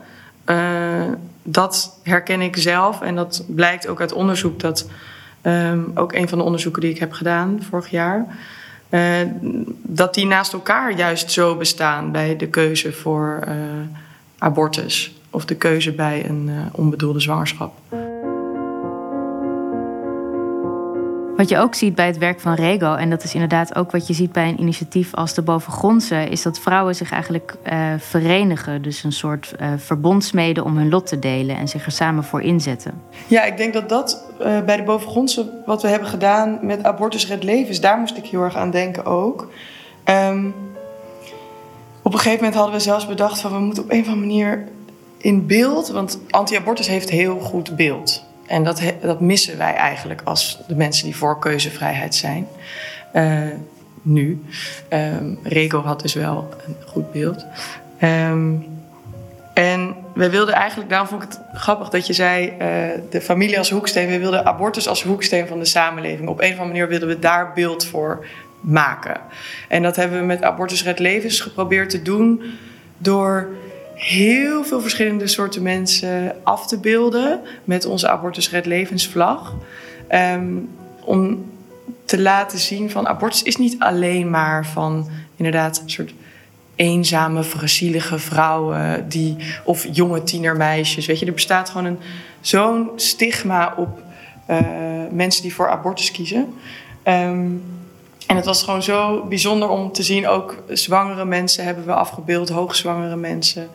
Uh, 0.46 1.04
dat 1.44 2.00
herken 2.04 2.42
ik 2.42 2.58
zelf 2.58 3.02
en 3.02 3.16
dat 3.16 3.44
blijkt 3.48 3.88
ook 3.88 4.00
uit 4.00 4.14
onderzoek 4.14 4.60
dat 4.60 4.88
Ehm, 5.42 5.80
ook 5.94 6.14
een 6.14 6.30
van 6.30 6.38
de 6.38 6.44
onderzoeken 6.44 6.82
die 6.82 6.92
ik 6.92 7.00
heb 7.00 7.12
gedaan 7.12 7.60
vorig 7.70 7.90
jaar. 7.90 8.26
Uh, 8.90 9.02
dat 9.82 10.14
die 10.14 10.26
naast 10.26 10.54
elkaar 10.54 10.98
juist 10.98 11.32
zo 11.32 11.56
bestaan 11.56 12.12
bij 12.12 12.36
de 12.36 12.48
keuze 12.48 12.94
voor 12.94 13.44
uh, 13.48 13.54
abortus 14.38 15.14
of 15.30 15.46
de 15.46 15.56
keuze 15.56 15.92
bij 15.92 16.26
een 16.30 16.52
onbedoelde 16.72 17.20
zwangerschap. 17.20 17.74
Wat 21.40 21.50
je 21.50 21.58
ook 21.58 21.76
ziet 21.76 21.96
bij 21.96 22.06
het 22.06 22.18
werk 22.18 22.40
van 22.40 22.54
Rego, 22.54 22.96
en 22.96 23.10
dat 23.10 23.24
is 23.24 23.34
inderdaad 23.34 23.76
ook 23.76 23.92
wat 23.92 24.08
je 24.08 24.14
ziet 24.14 24.32
bij 24.32 24.48
een 24.48 24.60
initiatief 24.60 25.14
als 25.14 25.34
de 25.34 25.42
Bovengrondse, 25.42 26.30
is 26.30 26.42
dat 26.42 26.60
vrouwen 26.60 26.96
zich 26.96 27.12
eigenlijk 27.12 27.56
uh, 27.72 27.94
verenigen. 27.98 28.82
Dus 28.82 29.04
een 29.04 29.12
soort 29.12 29.56
uh, 29.62 29.68
verbondsmeden 29.78 30.64
om 30.64 30.78
hun 30.78 30.90
lot 30.90 31.08
te 31.08 31.20
delen 31.20 31.58
en 31.58 31.68
zich 31.68 31.86
er 31.86 31.92
samen 31.92 32.24
voor 32.24 32.42
inzetten. 32.42 33.02
Ja, 33.28 33.44
ik 33.44 33.58
denk 33.58 33.74
dat 33.74 33.90
dat 33.90 34.24
uh, 34.42 34.62
bij 34.62 34.78
de 34.78 34.84
Bovengrondse, 34.84 35.50
wat 35.66 35.82
we 35.82 35.88
hebben 35.88 36.10
gedaan 36.10 36.60
met 36.62 36.84
Abortus 36.84 37.28
Red 37.28 37.44
Levens, 37.44 37.80
daar 37.80 38.00
moest 38.00 38.18
ik 38.18 38.26
heel 38.26 38.42
erg 38.42 38.56
aan 38.56 38.72
denken 38.72 39.06
ook. 39.06 39.52
Um, 40.06 40.54
op 42.02 42.14
een 42.14 42.20
gegeven 42.20 42.38
moment 42.38 42.56
hadden 42.56 42.76
we 42.76 42.82
zelfs 42.82 43.08
bedacht 43.08 43.40
van 43.40 43.52
we 43.52 43.60
moeten 43.60 43.84
op 43.84 43.92
een 43.92 44.02
of 44.02 44.08
andere 44.08 44.26
manier 44.26 44.68
in 45.18 45.48
beeld, 45.48 45.88
want 45.90 46.20
anti-abortus 46.30 46.88
heeft 46.88 47.10
heel 47.10 47.40
goed 47.40 47.76
beeld. 47.76 48.28
En 48.50 48.64
dat, 48.64 48.82
dat 49.02 49.20
missen 49.20 49.58
wij 49.58 49.74
eigenlijk 49.74 50.22
als 50.24 50.60
de 50.68 50.76
mensen 50.76 51.06
die 51.06 51.16
voor 51.16 51.40
keuzevrijheid 51.40 52.16
zijn. 52.16 52.48
Uh, 53.14 53.42
nu. 54.02 54.44
Um, 54.90 55.40
Rego 55.44 55.82
had 55.82 56.02
dus 56.02 56.14
wel 56.14 56.50
een 56.68 56.76
goed 56.86 57.12
beeld. 57.12 57.46
Um, 58.04 58.66
en 59.54 59.96
we 60.14 60.30
wilden 60.30 60.54
eigenlijk, 60.54 60.90
daarom 60.90 61.08
vond 61.08 61.24
ik 61.24 61.30
het 61.30 61.42
grappig 61.54 61.90
dat 61.90 62.08
je 62.08 62.14
zei, 62.14 62.46
uh, 62.46 62.58
de 63.10 63.22
familie 63.22 63.58
als 63.58 63.70
hoeksteen. 63.70 64.10
We 64.10 64.20
wilden 64.20 64.46
abortus 64.46 64.88
als 64.88 65.04
hoeksteen 65.04 65.48
van 65.48 65.60
de 65.60 65.66
samenleving. 65.66 66.30
Op 66.30 66.42
een 66.42 66.52
of 66.52 66.60
andere 66.60 66.68
manier 66.68 66.88
wilden 66.88 67.08
we 67.08 67.20
daar 67.20 67.54
beeld 67.54 67.86
voor 67.86 68.26
maken. 68.60 69.22
En 69.68 69.84
dat 69.84 69.96
hebben 69.96 70.20
we 70.20 70.26
met 70.26 70.44
Abortus 70.44 70.84
Red 70.84 71.00
Levens 71.00 71.40
geprobeerd 71.40 71.90
te 71.90 72.02
doen 72.02 72.42
door 72.98 73.48
heel 74.00 74.64
veel 74.64 74.82
verschillende 74.82 75.28
soorten 75.28 75.62
mensen 75.62 76.36
af 76.44 76.68
te 76.68 76.80
beelden 76.80 77.40
met 77.64 77.86
onze 77.86 78.10
Abortus 78.10 78.52
Red 78.52 78.66
Levensvlag. 78.66 79.56
Um, 80.12 80.70
om 81.04 81.46
te 82.06 82.22
laten 82.22 82.60
zien 82.60 82.90
van 82.90 83.08
abortus 83.08 83.44
is 83.44 83.56
niet 83.56 83.76
alleen 83.80 84.30
maar 84.30 84.66
van 84.66 85.10
inderdaad 85.36 85.82
een 85.84 85.90
soort 85.90 86.14
eenzame, 86.76 87.44
vrezielige 87.44 88.20
vrouwen 88.20 89.10
die, 89.10 89.36
of 89.64 89.88
jonge 89.92 90.24
tienermeisjes. 90.24 91.06
Weet 91.06 91.20
je, 91.20 91.26
er 91.26 91.34
bestaat 91.34 91.70
gewoon 91.70 91.86
een, 91.86 92.00
zo'n 92.42 92.90
stigma 92.96 93.74
op 93.78 94.02
uh, 94.50 94.60
mensen 95.12 95.42
die 95.42 95.54
voor 95.54 95.70
abortus 95.70 96.12
kiezen. 96.12 96.54
Um, 97.04 97.64
en 98.30 98.36
het 98.36 98.46
was 98.46 98.64
gewoon 98.64 98.84
zo 98.84 99.26
bijzonder 99.26 99.70
om 99.70 99.92
te 99.92 100.04
zien. 100.04 100.28
Ook 100.28 100.56
zwangere 100.68 101.26
mensen 101.26 101.64
hebben 101.64 101.86
we 101.86 101.94
afgebeeld, 101.94 102.50
hoogzwangere 102.50 103.16
mensen. 103.16 103.70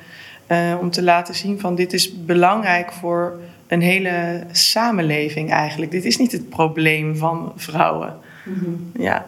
Uh, 0.49 0.75
om 0.81 0.91
te 0.91 1.03
laten 1.03 1.35
zien 1.35 1.61
van 1.61 1.75
dit 1.75 1.93
is 1.93 2.25
belangrijk 2.25 2.93
voor 2.93 3.39
een 3.67 3.81
hele 3.81 4.47
samenleving 4.53 5.51
eigenlijk. 5.51 5.91
Dit 5.91 6.05
is 6.05 6.17
niet 6.17 6.33
het 6.33 6.49
probleem 6.49 7.17
van 7.17 7.53
vrouwen. 7.57 8.17
Mm-hmm. 8.45 8.91
Ja. 8.99 9.27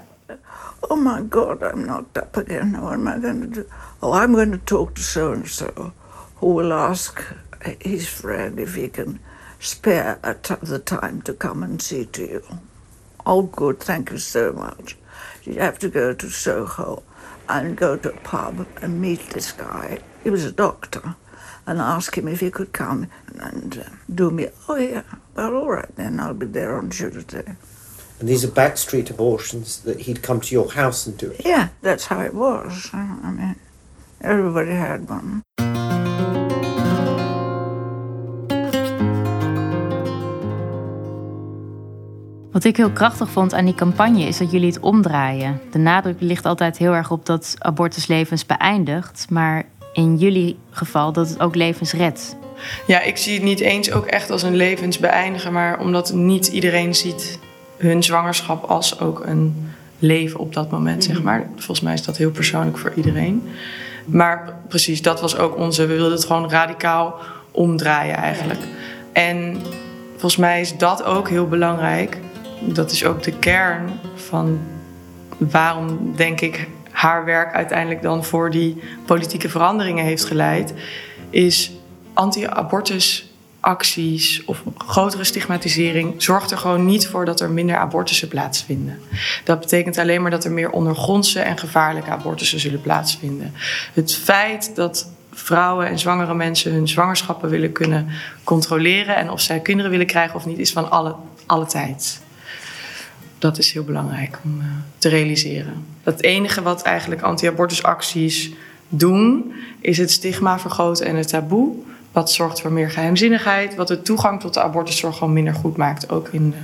Oh 0.81 1.05
my 1.05 1.27
God, 1.31 1.63
I'm 1.63 1.83
knocked 1.83 2.17
up 2.17 2.37
again. 2.37 2.81
What 2.81 2.93
am 2.93 3.09
I 3.09 3.21
going 3.21 3.41
to 3.41 3.61
do? 3.61 3.67
Oh, 3.99 4.23
I'm 4.23 4.35
going 4.35 4.53
to 4.53 4.61
talk 4.65 4.95
to 4.95 5.03
so 5.03 5.33
and 5.33 5.49
so, 5.49 5.93
who 6.35 6.55
will 6.55 6.73
ask 6.73 7.35
his 7.79 8.09
friend 8.09 8.59
if 8.59 8.75
he 8.75 8.91
can 8.91 9.21
spare 9.59 10.19
the 10.63 10.83
time 10.83 11.23
to 11.23 11.35
come 11.35 11.65
and 11.65 11.83
see 11.83 12.05
to 12.05 12.23
you. 12.23 12.43
Oh, 13.25 13.43
good, 13.43 13.81
thank 13.81 14.11
you 14.11 14.19
so 14.19 14.53
much. 14.53 14.97
You 15.47 15.61
have 15.61 15.79
to 15.79 15.89
go 15.89 16.13
to 16.13 16.29
Soho 16.29 17.03
and 17.49 17.77
go 17.77 17.97
to 17.97 18.13
a 18.13 18.17
pub 18.21 18.67
and 18.83 19.01
meet 19.01 19.21
this 19.31 19.53
guy. 19.53 20.01
He 20.25 20.31
was 20.31 20.45
a 20.45 20.53
doctor. 20.53 21.15
And 21.69 21.81
ask 21.81 22.17
him 22.17 22.29
if 22.29 22.39
he 22.39 22.51
could 22.53 22.73
come 22.73 23.09
and 23.41 23.79
uh, 23.79 23.91
do 24.15 24.31
me. 24.31 24.49
Oh, 24.69 24.77
yeah. 24.77 25.03
Well, 25.35 25.57
all 25.57 25.71
right, 25.71 25.97
then 25.97 26.21
I'll 26.21 26.33
be 26.33 26.47
there 26.47 26.79
on 26.79 26.91
Tuesday. 26.91 27.57
And 28.21 28.29
these 28.29 28.45
are 28.45 28.49
backstreet 28.49 29.11
abortions 29.11 29.81
that 29.81 30.03
he'd 30.03 30.23
come 30.23 30.41
to 30.43 30.55
your 30.55 30.71
house 30.71 31.09
and 31.09 31.19
do 31.19 31.33
it? 31.33 31.43
Yeah, 31.45 31.71
that's 31.83 32.07
how 32.07 32.21
it 32.21 32.35
was. 32.35 32.89
I 32.93 33.33
mean, 33.33 33.57
everybody 34.21 34.71
had 34.71 35.09
one. 35.09 35.43
Wat 42.57 42.65
ik 42.65 42.77
heel 42.77 42.91
krachtig 42.91 43.31
vond 43.31 43.55
aan 43.55 43.65
die 43.65 43.75
campagne 43.75 44.23
is 44.23 44.39
dat 44.39 44.51
jullie 44.51 44.69
het 44.69 44.81
omdraaien. 44.81 45.61
De 45.71 45.79
nadruk 45.79 46.17
ligt 46.19 46.47
altijd 46.47 46.79
heel 46.79 46.93
erg 46.93 47.11
op 47.11 47.27
dat 47.27 47.57
abortus 47.59 48.07
levens 48.07 48.47
beëindigt, 48.47 49.27
maar 49.31 49.65
in 49.93 50.17
jullie 50.17 50.59
geval 50.71 51.13
dat 51.13 51.29
het 51.29 51.41
ook 51.41 51.55
levens 51.55 51.93
redt. 51.93 52.37
Ja, 52.87 53.01
ik 53.01 53.17
zie 53.17 53.35
het 53.35 53.43
niet 53.43 53.61
eens 53.61 53.93
ook 53.93 54.07
echt 54.07 54.31
als 54.31 54.43
een 54.43 54.57
levensbeëindiger, 54.57 55.53
maar 55.53 55.81
omdat 55.81 56.13
niet 56.13 56.47
iedereen 56.47 56.95
ziet 56.95 57.39
hun 57.77 58.03
zwangerschap 58.03 58.65
als 58.65 59.01
ook 59.01 59.23
een 59.27 59.73
leven 59.99 60.41
op 60.41 60.55
dat 60.55 60.71
moment, 60.71 61.05
zeg 61.05 61.23
maar. 61.23 61.47
Volgens 61.55 61.81
mij 61.81 61.95
is 61.95 62.05
dat 62.05 62.17
heel 62.17 62.31
persoonlijk 62.31 62.79
voor 62.79 62.93
iedereen. 62.95 63.49
Maar 64.05 64.57
precies, 64.69 65.03
dat 65.03 65.21
was 65.21 65.37
ook 65.37 65.57
onze. 65.57 65.87
We 65.87 65.95
wilden 65.95 66.13
het 66.13 66.25
gewoon 66.25 66.51
radicaal 66.51 67.19
omdraaien 67.51 68.17
eigenlijk. 68.17 68.61
En 69.13 69.57
volgens 70.11 70.37
mij 70.37 70.61
is 70.61 70.77
dat 70.77 71.05
ook 71.05 71.29
heel 71.29 71.49
belangrijk 71.49 72.19
dat 72.75 72.91
is 72.91 73.05
ook 73.05 73.23
de 73.23 73.33
kern 73.39 74.01
van 74.15 74.59
waarom, 75.39 76.13
denk 76.17 76.41
ik, 76.41 76.69
haar 76.91 77.25
werk 77.25 77.55
uiteindelijk 77.55 78.03
dan 78.03 78.25
voor 78.25 78.51
die 78.51 78.83
politieke 79.05 79.49
veranderingen 79.49 80.05
heeft 80.05 80.25
geleid, 80.25 80.75
is 81.31 81.73
anti-abortus 82.15 83.31
acties 83.61 84.45
of 84.45 84.63
grotere 84.77 85.25
stigmatisering 85.25 86.23
zorgt 86.23 86.51
er 86.51 86.59
gewoon 86.59 86.85
niet 86.85 87.09
voor 87.09 87.25
dat 87.25 87.41
er 87.41 87.51
minder 87.51 87.77
abortussen 87.77 88.29
plaatsvinden. 88.29 88.99
Dat 89.45 89.61
betekent 89.61 89.99
alleen 89.99 90.23
maar 90.23 90.31
dat 90.31 90.45
er 90.45 90.53
meer 90.53 90.71
ondergrondse 90.71 91.41
en 91.41 91.59
gevaarlijke 91.59 92.11
abortussen 92.11 92.61
zullen 92.61 92.81
plaatsvinden. 92.81 93.53
Het 93.93 94.15
feit 94.15 94.75
dat 94.75 95.11
vrouwen 95.33 95.87
en 95.87 95.99
zwangere 95.99 96.35
mensen 96.35 96.73
hun 96.73 96.89
zwangerschappen 96.89 97.51
willen 97.51 97.73
kunnen 97.73 98.09
controleren 98.45 99.17
en 99.17 99.31
of 99.31 99.41
zij 99.41 99.61
kinderen 99.61 99.91
willen 99.91 100.07
krijgen 100.07 100.37
of 100.37 100.47
niet, 100.47 100.59
is 100.59 100.73
van 100.73 100.91
alle, 100.91 101.15
alle 101.47 101.67
tijd 101.67 102.21
dat 103.39 103.59
is 103.59 103.73
heel 103.73 103.85
belangrijk 103.85 104.39
om 104.45 104.59
uh, 104.59 104.65
te 104.99 105.09
realiseren. 105.09 105.85
Het 106.03 106.23
enige 106.23 106.63
wat 106.63 106.83
eigenlijk 106.83 107.23
anti-abortusacties 107.23 108.53
doen, 108.89 109.53
is 109.81 109.99
het 109.99 110.11
stigma 110.11 110.59
vergroten 110.59 111.07
en 111.07 111.17
het 111.17 111.29
taboe. 111.29 111.75
Wat 112.13 112.33
zorgt 112.33 112.61
voor 112.61 112.73
meer 112.73 112.91
geheimzinnigheid, 112.91 113.75
wat 113.75 113.89
de 113.89 114.03
toegang 114.03 114.41
tot 114.41 114.55
de 114.55 114.63
abortuszorg 114.63 115.17
gewoon 115.17 115.33
minder 115.33 115.55
goed 115.55 115.77
maakt, 115.77 116.11
ook 116.11 116.29
in 116.29 116.47
uh, 116.47 116.61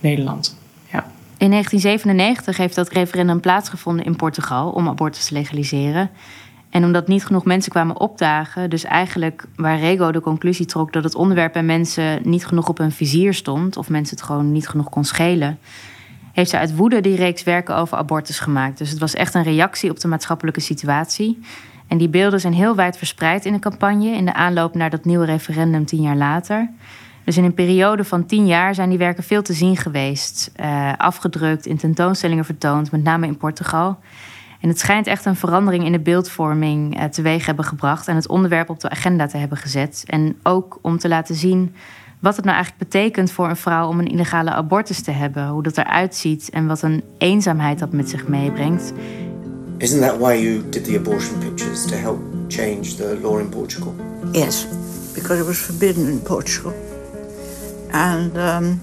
Nederland. 0.00 0.56
Ja. 0.92 1.06
In 1.38 1.50
1997 1.50 2.56
heeft 2.56 2.74
dat 2.74 2.88
referendum 2.88 3.40
plaatsgevonden 3.40 4.04
in 4.04 4.16
Portugal 4.16 4.70
om 4.70 4.88
abortus 4.88 5.24
te 5.26 5.34
legaliseren. 5.34 6.10
En 6.70 6.84
omdat 6.84 7.08
niet 7.08 7.24
genoeg 7.24 7.44
mensen 7.44 7.72
kwamen 7.72 8.00
opdagen, 8.00 8.70
dus 8.70 8.84
eigenlijk 8.84 9.44
waar 9.56 9.78
Rego 9.78 10.10
de 10.12 10.20
conclusie 10.20 10.66
trok 10.66 10.92
dat 10.92 11.04
het 11.04 11.14
onderwerp 11.14 11.52
bij 11.52 11.62
mensen 11.62 12.20
niet 12.24 12.46
genoeg 12.46 12.68
op 12.68 12.78
hun 12.78 12.92
vizier 12.92 13.34
stond, 13.34 13.76
of 13.76 13.88
mensen 13.88 14.16
het 14.16 14.24
gewoon 14.24 14.52
niet 14.52 14.68
genoeg 14.68 14.88
kon 14.88 15.04
schelen, 15.04 15.58
heeft 16.36 16.50
ze 16.50 16.58
uit 16.58 16.76
woede 16.76 17.00
die 17.00 17.16
reeks 17.16 17.42
werken 17.42 17.76
over 17.76 17.98
abortus 17.98 18.38
gemaakt. 18.38 18.78
Dus 18.78 18.90
het 18.90 18.98
was 18.98 19.14
echt 19.14 19.34
een 19.34 19.42
reactie 19.42 19.90
op 19.90 20.00
de 20.00 20.08
maatschappelijke 20.08 20.60
situatie. 20.60 21.40
En 21.88 21.98
die 21.98 22.08
beelden 22.08 22.40
zijn 22.40 22.52
heel 22.52 22.74
wijd 22.74 22.96
verspreid 22.96 23.44
in 23.44 23.52
de 23.52 23.58
campagne 23.58 24.08
in 24.08 24.24
de 24.24 24.34
aanloop 24.34 24.74
naar 24.74 24.90
dat 24.90 25.04
nieuwe 25.04 25.24
referendum 25.24 25.84
tien 25.86 26.02
jaar 26.02 26.16
later. 26.16 26.70
Dus 27.24 27.36
in 27.36 27.44
een 27.44 27.54
periode 27.54 28.04
van 28.04 28.26
tien 28.26 28.46
jaar 28.46 28.74
zijn 28.74 28.88
die 28.88 28.98
werken 28.98 29.24
veel 29.24 29.42
te 29.42 29.52
zien 29.52 29.76
geweest. 29.76 30.50
Uh, 30.60 30.92
afgedrukt, 30.96 31.66
in 31.66 31.76
tentoonstellingen 31.76 32.44
vertoond, 32.44 32.90
met 32.90 33.02
name 33.02 33.26
in 33.26 33.36
Portugal. 33.36 33.98
En 34.60 34.68
het 34.68 34.78
schijnt 34.78 35.06
echt 35.06 35.24
een 35.24 35.36
verandering 35.36 35.84
in 35.84 35.92
de 35.92 36.00
beeldvorming 36.00 36.98
uh, 36.98 37.04
teweeg 37.04 37.46
hebben 37.46 37.64
gebracht 37.64 38.08
en 38.08 38.14
het 38.14 38.28
onderwerp 38.28 38.70
op 38.70 38.80
de 38.80 38.90
agenda 38.90 39.26
te 39.26 39.36
hebben 39.36 39.58
gezet. 39.58 40.04
En 40.06 40.36
ook 40.42 40.78
om 40.82 40.98
te 40.98 41.08
laten 41.08 41.34
zien 41.34 41.74
wat 42.18 42.36
het 42.36 42.44
nou 42.44 42.56
eigenlijk 42.56 42.90
betekent 42.90 43.32
voor 43.32 43.48
een 43.48 43.56
vrouw 43.56 43.88
om 43.88 43.98
een 43.98 44.06
illegale 44.06 44.50
abortus 44.50 45.00
te 45.00 45.10
hebben, 45.10 45.48
hoe 45.48 45.62
dat 45.62 45.78
eruit 45.78 46.14
ziet 46.14 46.50
en 46.50 46.66
wat 46.66 46.82
een 46.82 47.02
eenzaamheid 47.18 47.78
dat 47.78 47.92
met 47.92 48.10
zich 48.10 48.28
meebrengt. 48.28 48.92
Isn't 49.78 50.00
that 50.00 50.18
why 50.18 50.34
you 50.34 50.62
did 50.68 50.84
the 50.84 50.96
abortion 50.96 51.38
pictures 51.38 51.84
to 51.86 51.94
help 51.94 52.18
change 52.48 52.96
the 52.96 53.18
law 53.22 53.38
in 53.38 53.48
Portugal? 53.48 53.94
Yes, 54.32 54.66
because 55.14 55.40
it 55.40 55.46
was 55.46 55.58
forbidden 55.58 56.08
in 56.08 56.22
Portugal. 56.22 56.72
And 57.90 58.36
um, 58.36 58.80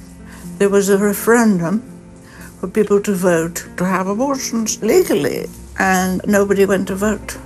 there 0.58 0.70
was 0.70 0.90
a 0.90 0.98
referendum 0.98 1.84
for 2.60 2.70
people 2.70 3.02
to 3.02 3.16
vote 3.16 3.66
to 3.76 3.86
have 3.86 4.10
abortions 4.10 4.80
legally, 4.82 5.48
and 5.78 6.22
nobody 6.26 6.66
went 6.66 6.88
to 6.88 6.96
vote. 6.96 7.38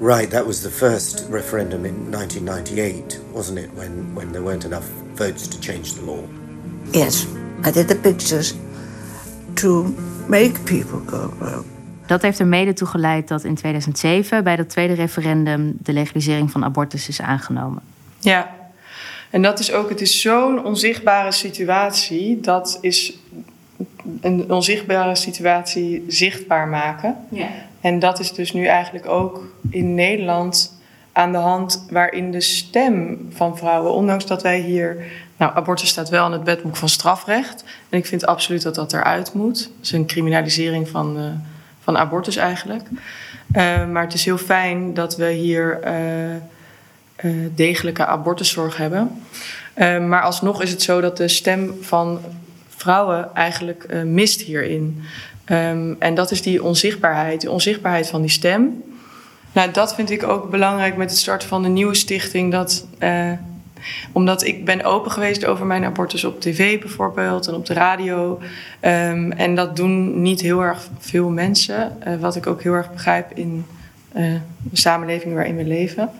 Right, 0.00 0.30
that 0.30 0.46
was 0.46 0.60
the 0.60 0.70
first 0.70 1.26
referendum 1.30 1.84
in 1.84 2.10
1998, 2.10 3.20
wasn't 3.32 3.58
it, 3.58 3.70
when, 3.74 4.14
when 4.14 4.32
there 4.32 4.42
weren't 4.42 4.64
enough 4.64 4.88
votes 5.14 5.48
to 5.48 5.58
change 5.60 5.94
the 5.94 6.04
law? 6.04 6.22
Yes, 6.90 7.26
I 7.64 7.70
did 7.70 7.88
the 7.88 7.96
pictures 7.96 8.54
to 9.54 9.94
make 10.28 10.64
people 10.64 11.00
go 11.06 11.32
broke. 11.38 11.64
Dat 12.06 12.22
heeft 12.22 12.38
er 12.38 12.46
mede 12.46 12.72
toe 12.72 12.88
geleid 12.88 13.28
dat 13.28 13.44
in 13.44 13.54
2007 13.54 14.44
bij 14.44 14.56
dat 14.56 14.68
tweede 14.68 14.94
referendum 14.94 15.76
de 15.78 15.92
legalisering 15.92 16.50
van 16.50 16.64
abortus 16.64 17.08
is 17.08 17.20
aangenomen. 17.20 17.82
Ja, 18.18 18.54
en 19.30 19.42
dat 19.42 19.58
is 19.58 19.72
ook, 19.72 19.88
het 19.88 20.00
is 20.00 20.20
zo'n 20.20 20.64
onzichtbare 20.64 21.32
situatie. 21.32 22.40
Dat 22.40 22.78
is 22.80 23.18
een 24.20 24.52
onzichtbare 24.52 25.14
situatie 25.14 26.04
zichtbaar 26.08 26.68
maken. 26.68 27.16
Ja. 27.28 27.48
En 27.84 27.98
dat 27.98 28.18
is 28.18 28.32
dus 28.32 28.52
nu 28.52 28.66
eigenlijk 28.66 29.08
ook 29.08 29.46
in 29.70 29.94
Nederland 29.94 30.78
aan 31.12 31.32
de 31.32 31.38
hand 31.38 31.86
waarin 31.90 32.30
de 32.30 32.40
stem 32.40 33.26
van 33.30 33.56
vrouwen, 33.58 33.92
ondanks 33.92 34.26
dat 34.26 34.42
wij 34.42 34.58
hier, 34.58 35.04
nou, 35.36 35.54
abortus 35.54 35.88
staat 35.88 36.08
wel 36.08 36.26
in 36.26 36.32
het 36.32 36.42
wetboek 36.42 36.76
van 36.76 36.88
strafrecht. 36.88 37.64
En 37.88 37.98
ik 37.98 38.06
vind 38.06 38.26
absoluut 38.26 38.62
dat 38.62 38.74
dat 38.74 38.92
eruit 38.92 39.34
moet. 39.34 39.58
Dat 39.58 39.82
is 39.82 39.92
een 39.92 40.06
criminalisering 40.06 40.88
van, 40.88 41.18
uh, 41.18 41.24
van 41.80 41.96
abortus 41.96 42.36
eigenlijk. 42.36 42.88
Uh, 42.88 43.86
maar 43.86 44.02
het 44.02 44.14
is 44.14 44.24
heel 44.24 44.38
fijn 44.38 44.94
dat 44.94 45.16
we 45.16 45.30
hier 45.30 45.80
uh, 45.84 47.30
degelijke 47.54 48.06
abortuszorg 48.06 48.76
hebben. 48.76 49.22
maar 50.08 50.22
alsnog 50.22 50.62
is 50.62 50.70
het 50.70 50.82
zo 50.82 51.00
dat 51.00 51.16
de 51.16 51.28
stem 51.28 51.74
van 51.80 52.20
vrouwen 52.68 53.34
eigenlijk 53.34 54.04
mist 54.04 54.40
hierin. 54.40 55.02
Um, 55.50 55.96
en 55.98 56.14
dat 56.14 56.30
is 56.30 56.42
die 56.42 56.62
onzichtbaarheid, 56.62 57.40
die 57.40 57.50
onzichtbaarheid 57.50 58.08
van 58.08 58.20
die 58.20 58.30
stem. 58.30 58.82
Nou, 59.52 59.70
dat 59.70 59.94
vind 59.94 60.10
ik 60.10 60.22
ook 60.22 60.50
belangrijk 60.50 60.96
met 60.96 61.10
het 61.10 61.18
starten 61.18 61.48
van 61.48 61.62
de 61.62 61.68
nieuwe 61.68 61.94
stichting. 61.94 62.52
Dat, 62.52 62.86
uh, 62.98 63.32
omdat 64.12 64.44
ik 64.44 64.64
ben 64.64 64.84
open 64.84 65.10
geweest 65.10 65.46
over 65.46 65.66
mijn 65.66 65.84
abortus 65.84 66.24
op 66.24 66.40
tv 66.40 66.80
bijvoorbeeld 66.80 67.46
en 67.46 67.54
op 67.54 67.66
de 67.66 67.74
radio. 67.74 68.40
Um, 68.80 69.32
en 69.32 69.54
dat 69.54 69.76
doen 69.76 70.22
niet 70.22 70.40
heel 70.40 70.60
erg 70.60 70.88
veel 70.98 71.28
mensen. 71.28 71.98
Uh, 72.08 72.16
wat 72.16 72.36
ik 72.36 72.46
ook 72.46 72.62
heel 72.62 72.72
erg 72.72 72.92
begrijp 72.92 73.32
in 73.34 73.66
uh, 74.16 74.32
de 74.58 74.76
samenleving 74.76 75.34
waarin 75.34 75.56
we 75.56 75.64
leven. 75.64 76.10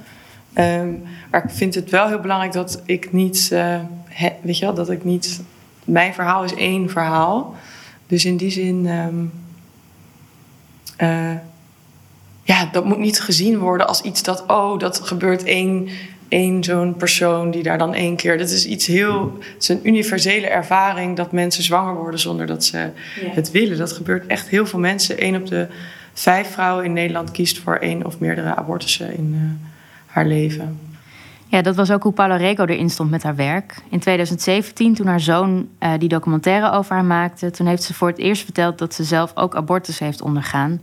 Um, 0.59 1.03
maar 1.31 1.45
ik 1.45 1.51
vind 1.51 1.75
het 1.75 1.91
wel 1.91 2.09
heel 2.09 2.21
belangrijk 2.21 2.53
dat 2.53 2.83
ik 2.85 3.13
niet, 3.13 3.49
weet 4.43 4.59
je 4.59 4.65
wel, 4.65 4.75
dat 4.75 4.91
ik 4.91 5.05
niet. 5.05 5.43
Mijn 5.85 6.15
verhaal 6.15 6.45
is 6.45 6.55
één 6.55 6.91
verhaal. 6.91 7.55
Dus 8.07 8.25
in 8.25 8.37
die 8.37 8.51
zin. 8.51 8.87
Um, 8.87 9.33
uh, 11.01 11.37
ja, 12.43 12.69
dat 12.73 12.85
moet 12.85 12.99
niet 12.99 13.21
gezien 13.21 13.59
worden 13.59 13.89
als 13.89 14.01
iets 14.01 14.23
dat. 14.23 14.45
Oh, 14.47 14.79
dat 14.79 15.01
gebeurt 15.01 15.45
één, 15.45 15.89
één 16.29 16.65
zo'n 16.65 16.97
persoon 16.97 17.51
die 17.51 17.63
daar 17.63 17.79
dan 17.79 17.95
één 17.95 18.17
keer. 18.17 18.39
Dat 18.39 18.51
is 18.51 18.67
iets 18.67 18.87
heel. 18.87 19.39
Het 19.41 19.63
is 19.63 19.69
een 19.69 19.89
universele 19.89 20.47
ervaring 20.47 21.17
dat 21.17 21.33
mensen 21.33 21.63
zwanger 21.63 21.95
worden 21.95 22.21
zonder 22.21 22.47
dat 22.47 22.65
ze 22.65 22.79
ja. 22.79 22.91
het 23.31 23.51
willen. 23.51 23.79
Dat 23.79 23.93
gebeurt 23.93 24.27
echt 24.27 24.49
heel 24.49 24.67
veel 24.67 24.79
mensen. 24.79 25.25
Eén 25.25 25.37
op 25.37 25.47
de 25.47 25.67
vijf 26.13 26.51
vrouwen 26.51 26.85
in 26.85 26.93
Nederland 26.93 27.31
kiest 27.31 27.59
voor 27.59 27.77
één 27.77 28.07
of 28.07 28.19
meerdere 28.19 28.55
abortussen 28.55 29.17
in 29.17 29.33
uh, 29.35 29.69
haar 30.07 30.27
leven. 30.27 30.79
Ja, 31.55 31.63
dat 31.63 31.77
was 31.77 31.91
ook 31.91 32.03
hoe 32.03 32.13
Paula 32.13 32.37
Rego 32.37 32.65
erin 32.65 32.91
stond 32.91 33.11
met 33.11 33.23
haar 33.23 33.37
werk. 33.37 33.83
In 33.89 33.99
2017, 33.99 34.95
toen 34.95 35.07
haar 35.07 35.21
zoon 35.21 35.69
uh, 35.81 35.93
die 35.99 36.09
documentaire 36.09 36.71
over 36.71 36.95
haar 36.95 37.05
maakte, 37.05 37.51
toen 37.51 37.67
heeft 37.67 37.83
ze 37.83 37.95
voor 37.95 38.09
het 38.09 38.19
eerst 38.19 38.45
verteld 38.45 38.79
dat 38.79 38.95
ze 38.95 39.05
zelf 39.05 39.33
ook 39.35 39.57
abortus 39.57 39.99
heeft 39.99 40.23
ondergaan. 40.23 40.83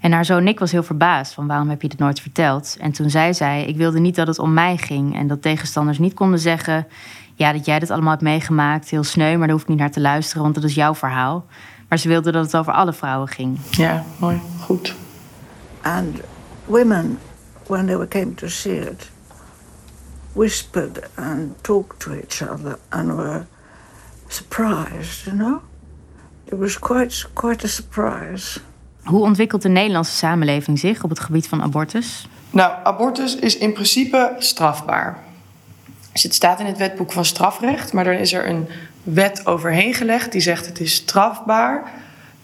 En 0.00 0.12
haar 0.12 0.24
zoon 0.24 0.44
Nick 0.44 0.58
was 0.58 0.72
heel 0.72 0.82
verbaasd 0.82 1.34
van 1.34 1.46
waarom 1.46 1.68
heb 1.68 1.82
je 1.82 1.88
dit 1.88 1.98
nooit 1.98 2.20
verteld? 2.20 2.76
En 2.80 2.92
toen 2.92 3.10
zei 3.10 3.34
zij, 3.34 3.64
ik 3.64 3.76
wilde 3.76 3.98
niet 3.98 4.14
dat 4.14 4.26
het 4.26 4.38
om 4.38 4.52
mij 4.52 4.76
ging 4.76 5.16
en 5.16 5.26
dat 5.26 5.42
tegenstanders 5.42 5.98
niet 5.98 6.14
konden 6.14 6.38
zeggen, 6.38 6.86
ja, 7.34 7.52
dat 7.52 7.66
jij 7.66 7.78
dit 7.78 7.90
allemaal 7.90 8.10
hebt 8.10 8.22
meegemaakt, 8.22 8.88
heel 8.88 9.04
sneu, 9.04 9.36
maar 9.36 9.46
daar 9.46 9.56
hoeft 9.56 9.68
niet 9.68 9.78
naar 9.78 9.90
te 9.90 10.00
luisteren, 10.00 10.42
want 10.42 10.54
dat 10.54 10.64
is 10.64 10.74
jouw 10.74 10.94
verhaal. 10.94 11.46
Maar 11.88 11.98
ze 11.98 12.08
wilde 12.08 12.32
dat 12.32 12.44
het 12.44 12.56
over 12.56 12.72
alle 12.72 12.92
vrouwen 12.92 13.28
ging. 13.28 13.58
Ja, 13.70 14.04
mooi, 14.18 14.40
goed. 14.60 14.94
And 15.82 16.20
women, 16.64 17.18
when 17.66 17.86
they 17.86 18.06
came 18.08 18.34
to 18.34 18.48
see 18.48 18.78
it, 18.80 19.14
whispered 20.36 21.08
and 21.14 21.62
talked 21.62 22.00
to 22.00 22.12
each 22.12 22.42
other 22.42 22.78
and 22.88 23.16
were 23.16 23.46
surprised, 24.28 25.24
you 25.26 25.36
know? 25.36 25.60
It 26.44 26.58
was 26.58 26.78
quite, 26.78 27.26
quite 27.32 27.64
a 27.64 27.68
surprise. 27.68 28.60
Hoe 29.02 29.22
ontwikkelt 29.22 29.62
de 29.62 29.68
Nederlandse 29.68 30.16
samenleving 30.16 30.78
zich 30.78 31.02
op 31.02 31.10
het 31.10 31.20
gebied 31.20 31.48
van 31.48 31.62
abortus? 31.62 32.28
Nou, 32.50 32.72
abortus 32.84 33.36
is 33.36 33.56
in 33.56 33.72
principe 33.72 34.34
strafbaar. 34.38 35.24
Dus 36.12 36.22
het 36.22 36.34
staat 36.34 36.60
in 36.60 36.66
het 36.66 36.78
wetboek 36.78 37.12
van 37.12 37.24
strafrecht, 37.24 37.92
maar 37.92 38.04
dan 38.04 38.14
is 38.14 38.32
er 38.32 38.48
een 38.48 38.68
wet 39.02 39.46
overheen 39.46 39.94
gelegd 39.94 40.32
die 40.32 40.40
zegt 40.40 40.66
het 40.66 40.80
is 40.80 40.94
strafbaar 40.94 41.92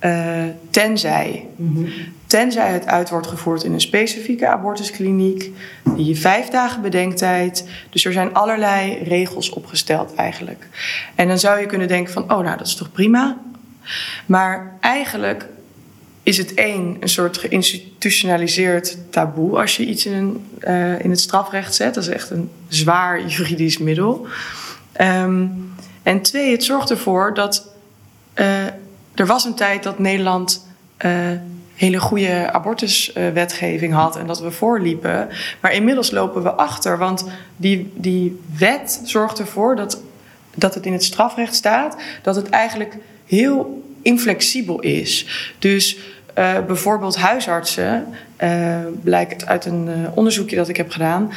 uh, 0.04 0.44
tenzij. 0.70 1.46
Mm-hmm. 1.56 1.88
Tenzij 2.26 2.72
het 2.72 2.86
uit 2.86 3.10
wordt 3.10 3.26
gevoerd 3.26 3.64
in 3.64 3.72
een 3.72 3.80
specifieke 3.80 4.46
abortuskliniek, 4.48 5.50
je 5.96 6.16
vijf 6.16 6.48
dagen 6.48 6.82
bedenktijd. 6.82 7.68
Dus 7.90 8.04
er 8.04 8.12
zijn 8.12 8.34
allerlei 8.34 8.98
regels 9.02 9.50
opgesteld 9.50 10.14
eigenlijk. 10.14 10.68
En 11.14 11.28
dan 11.28 11.38
zou 11.38 11.60
je 11.60 11.66
kunnen 11.66 11.88
denken 11.88 12.12
van, 12.12 12.22
oh 12.22 12.38
nou 12.38 12.56
dat 12.56 12.66
is 12.66 12.74
toch 12.74 12.92
prima. 12.92 13.38
Maar 14.26 14.76
eigenlijk 14.80 15.46
is 16.22 16.38
het 16.38 16.54
één, 16.54 16.96
een 17.00 17.08
soort 17.08 17.38
geïnstitutionaliseerd 17.38 18.96
taboe 19.10 19.58
als 19.60 19.76
je 19.76 19.86
iets 19.86 20.06
in, 20.06 20.12
een, 20.12 20.46
uh, 20.60 21.04
in 21.04 21.10
het 21.10 21.20
strafrecht 21.20 21.74
zet. 21.74 21.94
Dat 21.94 22.02
is 22.02 22.10
echt 22.10 22.30
een 22.30 22.50
zwaar 22.68 23.26
juridisch 23.26 23.78
middel. 23.78 24.26
Um, 25.00 25.74
en 26.02 26.22
twee, 26.22 26.50
het 26.50 26.64
zorgt 26.64 26.90
ervoor 26.90 27.34
dat 27.34 27.74
uh, 28.34 28.66
er 29.14 29.26
was 29.26 29.44
een 29.44 29.54
tijd 29.54 29.82
dat 29.82 29.98
Nederland 29.98 30.66
uh, 31.04 31.12
hele 31.74 32.00
goede 32.00 32.52
abortuswetgeving 32.52 33.92
had 33.92 34.16
en 34.16 34.26
dat 34.26 34.40
we 34.40 34.50
voorliepen. 34.50 35.28
Maar 35.60 35.72
inmiddels 35.72 36.10
lopen 36.10 36.42
we 36.42 36.50
achter, 36.52 36.98
want 36.98 37.26
die, 37.56 37.92
die 37.94 38.40
wet 38.58 39.00
zorgt 39.04 39.38
ervoor 39.38 39.76
dat, 39.76 40.00
dat 40.54 40.74
het 40.74 40.86
in 40.86 40.92
het 40.92 41.04
strafrecht 41.04 41.54
staat 41.54 41.96
dat 42.22 42.36
het 42.36 42.48
eigenlijk 42.48 42.96
heel 43.26 43.82
inflexibel 44.02 44.80
is. 44.80 45.26
Dus 45.58 45.96
uh, 46.38 46.58
bijvoorbeeld 46.66 47.16
huisartsen, 47.16 48.06
uh, 48.42 48.76
blijkt 49.02 49.46
uit 49.46 49.64
een 49.64 49.88
onderzoekje 50.14 50.56
dat 50.56 50.68
ik 50.68 50.76
heb 50.76 50.90
gedaan, 50.90 51.32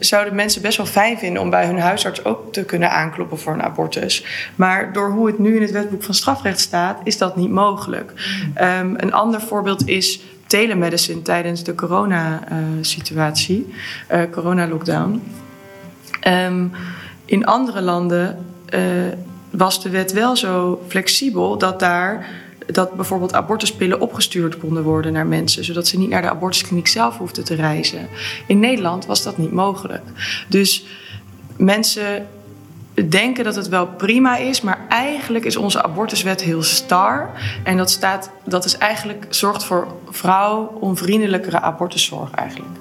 zouden 0.00 0.34
mensen 0.34 0.62
best 0.62 0.76
wel 0.76 0.86
fijn 0.86 1.18
vinden 1.18 1.42
om 1.42 1.50
bij 1.50 1.66
hun 1.66 1.78
huisarts 1.78 2.24
ook 2.24 2.52
te 2.52 2.64
kunnen 2.64 2.90
aankloppen 2.90 3.38
voor 3.38 3.52
een 3.52 3.62
abortus. 3.62 4.24
Maar 4.54 4.92
door 4.92 5.10
hoe 5.10 5.26
het 5.26 5.38
nu 5.38 5.56
in 5.56 5.62
het 5.62 5.70
wetboek 5.70 6.02
van 6.02 6.14
strafrecht 6.14 6.60
staat, 6.60 7.00
is 7.04 7.18
dat 7.18 7.36
niet 7.36 7.50
mogelijk. 7.50 8.12
Um, 8.60 8.94
een 8.96 9.12
ander 9.12 9.40
voorbeeld 9.40 9.88
is 9.88 10.20
telemedicine 10.46 11.22
tijdens 11.22 11.64
de 11.64 11.74
corona-situatie, 11.74 13.74
uh, 14.12 14.20
corona-lockdown. 14.30 15.22
Um, 16.28 16.72
in 17.24 17.44
andere 17.44 17.82
landen 17.82 18.44
was 19.50 19.82
de 19.82 19.90
wet 19.90 20.12
wel 20.12 20.36
zo 20.36 20.82
flexibel 20.88 21.58
dat 21.58 21.80
daar 21.80 22.26
dat 22.66 22.92
bijvoorbeeld 22.92 23.34
abortuspillen 23.34 24.00
opgestuurd 24.00 24.58
konden 24.58 24.82
worden 24.82 25.12
naar 25.12 25.26
mensen, 25.26 25.64
zodat 25.64 25.86
ze 25.86 25.98
niet 25.98 26.08
naar 26.08 26.22
de 26.22 26.30
abortuskliniek 26.30 26.86
zelf 26.86 27.18
hoefden 27.18 27.44
te 27.44 27.54
reizen. 27.54 28.08
In 28.46 28.60
Nederland 28.60 29.06
was 29.06 29.22
dat 29.22 29.38
niet 29.38 29.52
mogelijk. 29.52 30.02
Dus 30.48 30.84
mensen 31.56 32.26
denken 33.08 33.44
dat 33.44 33.54
het 33.54 33.68
wel 33.68 33.86
prima 33.86 34.36
is, 34.36 34.60
maar 34.60 34.78
eigenlijk 34.88 35.44
is 35.44 35.56
onze 35.56 35.82
abortuswet 35.82 36.42
heel 36.42 36.62
star. 36.62 37.30
En 37.64 37.76
dat, 37.76 37.90
staat, 37.90 38.30
dat 38.44 38.64
is 38.64 38.78
eigenlijk, 38.78 39.26
zorgt 39.28 39.64
voor 39.64 39.86
vrouw 40.10 40.76
onvriendelijkere 40.80 41.60
abortuszorg 41.60 42.30
eigenlijk. 42.30 42.74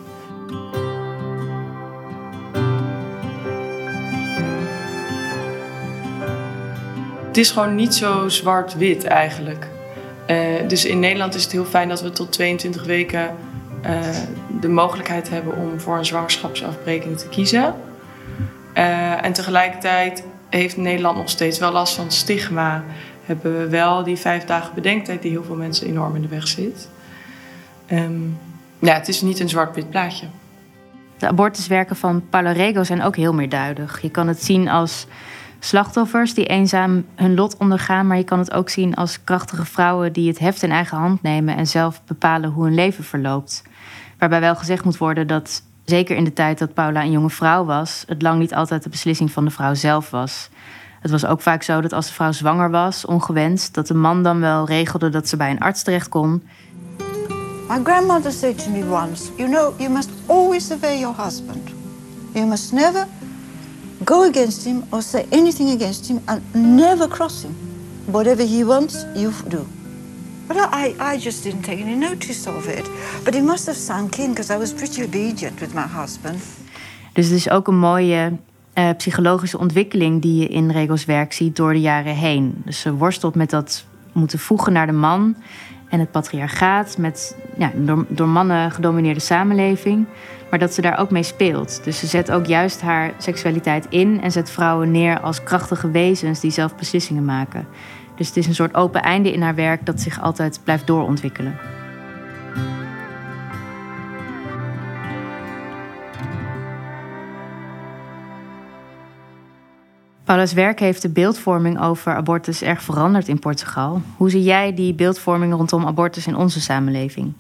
Het 7.28 7.38
is 7.38 7.52
gewoon 7.52 7.76
niet 7.76 7.96
zo 7.96 8.30
zwart-wit 8.30 9.04
eigenlijk. 9.04 9.68
Uh, 10.28 10.68
dus 10.68 10.86
in 10.86 11.00
Nederland 11.00 11.36
is 11.36 11.44
het 11.44 11.52
heel 11.52 11.66
fijn 11.66 11.90
dat 11.90 12.02
we 12.02 12.10
tot 12.10 12.32
22 12.32 12.86
weken 12.86 13.36
uh, 13.86 14.00
de 14.62 14.68
mogelijkheid 14.68 15.30
hebben 15.30 15.58
om 15.58 15.80
voor 15.80 15.98
een 15.98 16.06
zwangerschapsafbreking 16.06 17.18
te 17.18 17.30
kiezen. 17.30 17.76
Uh, 18.78 19.26
en 19.26 19.34
tegelijkertijd 19.34 20.24
heeft 20.50 20.78
Nederland 20.78 21.18
nog 21.18 21.30
steeds 21.30 21.60
wel 21.60 21.72
last 21.72 21.96
van 21.96 22.12
stigma. 22.12 22.84
Hebben 23.26 23.58
we 23.58 23.70
wel 23.70 24.04
die 24.04 24.18
vijf 24.18 24.46
dagen 24.46 24.74
bedenktijd 24.74 25.22
die 25.22 25.32
heel 25.32 25.44
veel 25.44 25.56
mensen 25.56 25.88
enorm 25.88 26.16
in 26.16 26.22
de 26.22 26.28
weg 26.28 26.48
zit. 26.48 26.90
Um, 27.92 28.38
ja, 28.80 28.94
het 28.94 29.08
is 29.08 29.22
niet 29.22 29.40
een 29.40 29.50
zwart-wit 29.50 29.90
plaatje. 29.90 30.26
De 31.18 31.28
abortuswerken 31.28 31.96
van 31.96 32.24
Paula 32.30 32.84
zijn 32.84 33.04
ook 33.04 33.16
heel 33.16 33.34
meerduidig. 33.34 34.02
Je 34.02 34.10
kan 34.10 34.28
het 34.28 34.44
zien 34.44 34.70
als 34.70 35.06
slachtoffers 35.66 36.34
die 36.34 36.46
eenzaam 36.46 37.06
hun 37.16 37.36
lot 37.36 37.58
ondergaan, 37.58 38.08
maar 38.08 38.18
je 38.18 38.24
kan 38.24 38.40
het 38.40 38.54
ook 38.54 38.70
zien 38.70 38.96
als 38.96 39.24
krachtige 39.24 39.66
vrouwen 39.66 40.14
die 40.14 40.28
het 40.28 40.40
heft 40.40 40.64
in 40.64 40.72
eigen 40.72 40.98
hand 40.98 41.22
nemen 41.22 41.56
en 41.56 41.68
zelf 41.68 42.02
bepalen 42.04 42.50
hoe 42.50 42.64
hun 42.64 42.74
leven 42.74 43.04
verloopt. 43.04 43.64
Waarbij 44.18 44.40
wel 44.40 44.56
gezegd 44.56 44.84
moet 44.84 44.98
worden 44.98 45.28
dat, 45.28 45.62
zeker 45.86 46.16
in 46.16 46.24
de 46.24 46.34
tijd 46.34 46.60
dat 46.60 46.74
Paula 46.74 47.02
een 47.02 47.12
jonge 47.12 47.30
vrouw 47.30 47.66
was, 47.66 48.04
het 48.08 48.22
lang 48.22 48.40
niet 48.40 48.56
altijd 48.56 48.84
de 48.84 48.90
beslissing 48.90 49.32
van 49.32 49.46
de 49.46 49.52
vrouw 49.52 49.74
zelf 49.74 50.10
was. 50.10 50.50
Het 51.02 51.12
was 51.12 51.26
ook 51.26 51.42
vaak 51.42 51.64
zo 51.64 51.82
dat 51.82 51.94
als 51.94 52.08
de 52.08 52.14
vrouw 52.14 52.32
zwanger 52.32 52.70
was, 52.72 53.06
ongewenst, 53.06 53.74
dat 53.74 53.88
de 53.88 53.94
man 53.94 54.24
dan 54.24 54.40
wel 54.40 54.66
regelde 54.66 55.10
dat 55.10 55.28
ze 55.28 55.38
bij 55.38 55.52
een 55.52 55.60
arts 55.60 55.84
terecht 55.84 56.10
kon. 56.10 56.44
My 57.70 57.80
grandmother 57.84 58.32
said 58.32 58.64
to 58.64 58.70
me 58.70 58.84
once, 58.90 59.32
you 59.38 59.50
know, 59.50 59.80
you 59.80 59.90
must 59.90 60.10
always 60.26 60.72
obey 60.72 61.00
your 61.00 61.16
husband. 61.24 61.70
You 62.34 62.46
must 62.46 62.72
never 62.72 63.08
go 64.06 64.24
against 64.24 64.66
him 64.66 64.84
or 64.92 65.02
say 65.02 65.26
anything 65.32 65.70
against 65.70 66.08
him 66.08 66.22
and 66.28 66.42
never 66.54 67.08
cross 67.08 67.44
him. 67.44 67.56
Whatever 68.06 68.44
he 68.44 68.64
wants, 68.64 69.06
you 69.16 69.32
do. 69.48 69.66
But 70.48 70.58
I, 70.58 70.96
I 71.14 71.18
just 71.18 71.44
didn't 71.44 71.64
take 71.64 71.82
any 71.82 71.96
notice 71.96 72.50
of 72.50 72.68
it. 72.68 72.90
But 73.24 73.36
it 73.36 73.44
must 73.44 73.66
have 73.66 73.78
sunk 73.78 74.18
in 74.18 74.30
because 74.30 74.54
I 74.54 74.58
was 74.58 74.74
pretty 74.74 75.04
obedient 75.04 75.60
with 75.60 75.74
my 75.74 75.88
husband. 76.02 76.42
Dus 77.14 77.26
het 77.26 77.36
is 77.36 77.50
ook 77.50 77.68
een 77.68 77.78
mooie 77.80 78.38
uh, 78.74 78.90
psychologische 78.98 79.58
ontwikkeling 79.58 80.22
die 80.22 80.42
je 80.42 80.48
in 80.48 80.72
Regels 80.72 81.06
werk 81.06 81.34
ziet 81.34 81.56
door 81.56 81.74
de 81.74 81.82
jaren 81.82 82.16
heen. 82.16 82.62
Dus 82.66 82.80
ze 82.80 82.94
worstelt 82.94 83.36
met 83.36 83.50
dat 83.50 83.86
moeten 84.12 84.40
voegen 84.40 84.74
naar 84.74 84.86
de 84.86 84.92
man 84.92 85.36
en 85.90 86.00
het 86.00 86.12
patriarchaat, 86.12 86.98
met 86.98 87.36
ja, 87.58 87.72
door, 87.76 88.06
door 88.10 88.28
mannen 88.28 88.72
gedomineerde 88.72 89.20
samenleving. 89.20 90.06
Maar 90.50 90.60
dat 90.60 90.74
ze 90.74 90.82
daar 90.82 91.00
ook 91.00 91.12
mee 91.12 91.24
speelt. 91.24 91.84
Dus 91.84 92.00
ze 92.00 92.08
zet 92.08 92.32
ook 92.32 92.46
juist 92.46 92.82
haar 92.82 93.14
seksualiteit 93.18 93.86
in 93.90 94.22
en 94.22 94.32
zet 94.32 94.50
vrouwen 94.50 94.92
neer 94.92 95.20
als 95.20 95.44
krachtige 95.44 95.92
wezens 95.92 96.40
die 96.40 96.52
zelf 96.52 96.76
beslissingen 96.76 97.26
maken. 97.26 97.68
Dus 98.16 98.28
het 98.28 98.38
is 98.38 98.48
een 98.48 98.56
soort 98.56 98.76
open 98.76 99.02
einde 99.02 99.34
in 99.34 99.42
haar 99.42 99.56
werk 99.56 99.86
dat 99.86 100.02
zich 100.02 100.22
altijd 100.22 100.60
blijft 100.64 100.88
doorontwikkelen. 100.88 101.58
Paula's 110.26 110.54
werk 110.54 110.80
heeft 110.80 111.02
de 111.02 111.10
beeldvorming 111.10 111.82
over 111.82 112.16
abortus 112.16 112.62
erg 112.62 112.82
veranderd 112.82 113.28
in 113.28 113.40
Portugal. 113.40 114.02
Hoe 114.18 114.30
zie 114.30 114.44
jij 114.44 114.74
die 114.74 114.94
beeldvorming 114.94 115.54
rondom 115.54 115.86
abortus 115.86 116.28
in 116.28 116.36
onze 116.36 116.62
samenleving? 116.62 117.34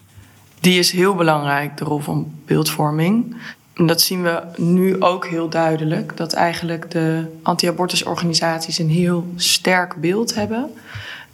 Die 0.59 0.79
is 0.79 0.91
heel 0.91 1.15
belangrijk, 1.15 1.77
de 1.77 1.85
rol 1.85 1.99
van 1.99 2.31
beeldvorming. 2.45 3.35
En 3.73 3.85
dat 3.85 4.01
zien 4.01 4.23
we 4.23 4.43
nu 4.55 5.01
ook 5.01 5.27
heel 5.27 5.49
duidelijk. 5.49 6.17
Dat 6.17 6.33
eigenlijk 6.33 6.91
de 6.91 7.25
anti-abortusorganisaties 7.41 8.77
een 8.77 8.89
heel 8.89 9.27
sterk 9.35 9.95
beeld 9.95 10.35
hebben. 10.35 10.71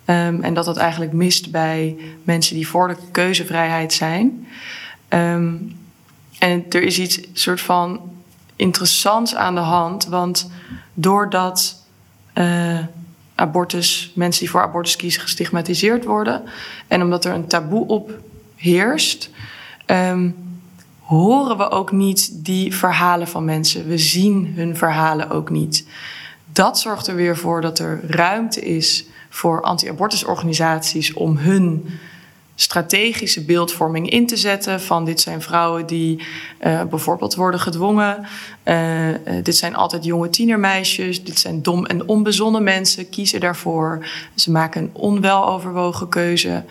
Um, 0.05 0.43
en 0.43 0.53
dat 0.53 0.65
dat 0.65 0.77
eigenlijk 0.77 1.11
mist 1.11 1.51
bij 1.51 1.97
mensen 2.23 2.55
die 2.55 2.67
voor 2.67 2.87
de 2.87 2.97
keuzevrijheid 3.11 3.93
zijn. 3.93 4.47
Um, 5.09 5.79
en 6.39 6.65
er 6.69 6.81
is 6.81 6.99
iets 6.99 7.19
soort 7.33 7.61
van 7.61 8.01
interessants 8.55 9.35
aan 9.35 9.55
de 9.55 9.61
hand. 9.61 10.05
Want 10.05 10.51
doordat 10.93 11.83
uh, 12.35 12.79
abortus, 13.35 14.11
mensen 14.15 14.41
die 14.41 14.49
voor 14.49 14.61
abortus 14.61 14.95
kiezen, 14.95 15.21
gestigmatiseerd 15.21 16.05
worden. 16.05 16.43
En 16.87 17.01
omdat 17.01 17.25
er 17.25 17.33
een 17.33 17.47
taboe 17.47 17.87
op 17.87 18.19
heerst. 18.61 19.29
Um, 19.85 20.35
horen 20.99 21.57
we 21.57 21.69
ook 21.69 21.91
niet 21.91 22.45
die 22.45 22.75
verhalen 22.75 23.27
van 23.27 23.45
mensen. 23.45 23.87
We 23.87 23.97
zien 23.97 24.53
hun 24.55 24.77
verhalen 24.77 25.29
ook 25.29 25.49
niet. 25.49 25.87
Dat 26.53 26.79
zorgt 26.79 27.07
er 27.07 27.15
weer 27.15 27.37
voor 27.37 27.61
dat 27.61 27.79
er 27.79 27.99
ruimte 28.07 28.61
is 28.61 29.05
voor 29.29 29.61
anti-abortusorganisaties 29.61 31.13
om 31.13 31.37
hun 31.37 31.85
strategische 32.55 33.45
beeldvorming 33.45 34.09
in 34.09 34.27
te 34.27 34.37
zetten. 34.37 34.81
Van 34.81 35.05
dit 35.05 35.19
zijn 35.19 35.41
vrouwen 35.41 35.85
die 35.85 36.23
uh, 36.61 36.83
bijvoorbeeld 36.83 37.35
worden 37.35 37.59
gedwongen. 37.59 38.25
Uh, 38.65 39.09
uh, 39.09 39.15
dit 39.43 39.55
zijn 39.55 39.75
altijd 39.75 40.03
jonge 40.03 40.29
tienermeisjes. 40.29 41.23
Dit 41.23 41.39
zijn 41.39 41.61
dom 41.61 41.85
en 41.85 42.07
onbezonnen 42.07 42.63
mensen. 42.63 43.09
Kiezen 43.09 43.39
daarvoor. 43.39 44.05
Ze 44.35 44.51
maken 44.51 44.81
een 44.81 44.89
onweloverwogen 44.93 46.09
keuze. 46.09 46.63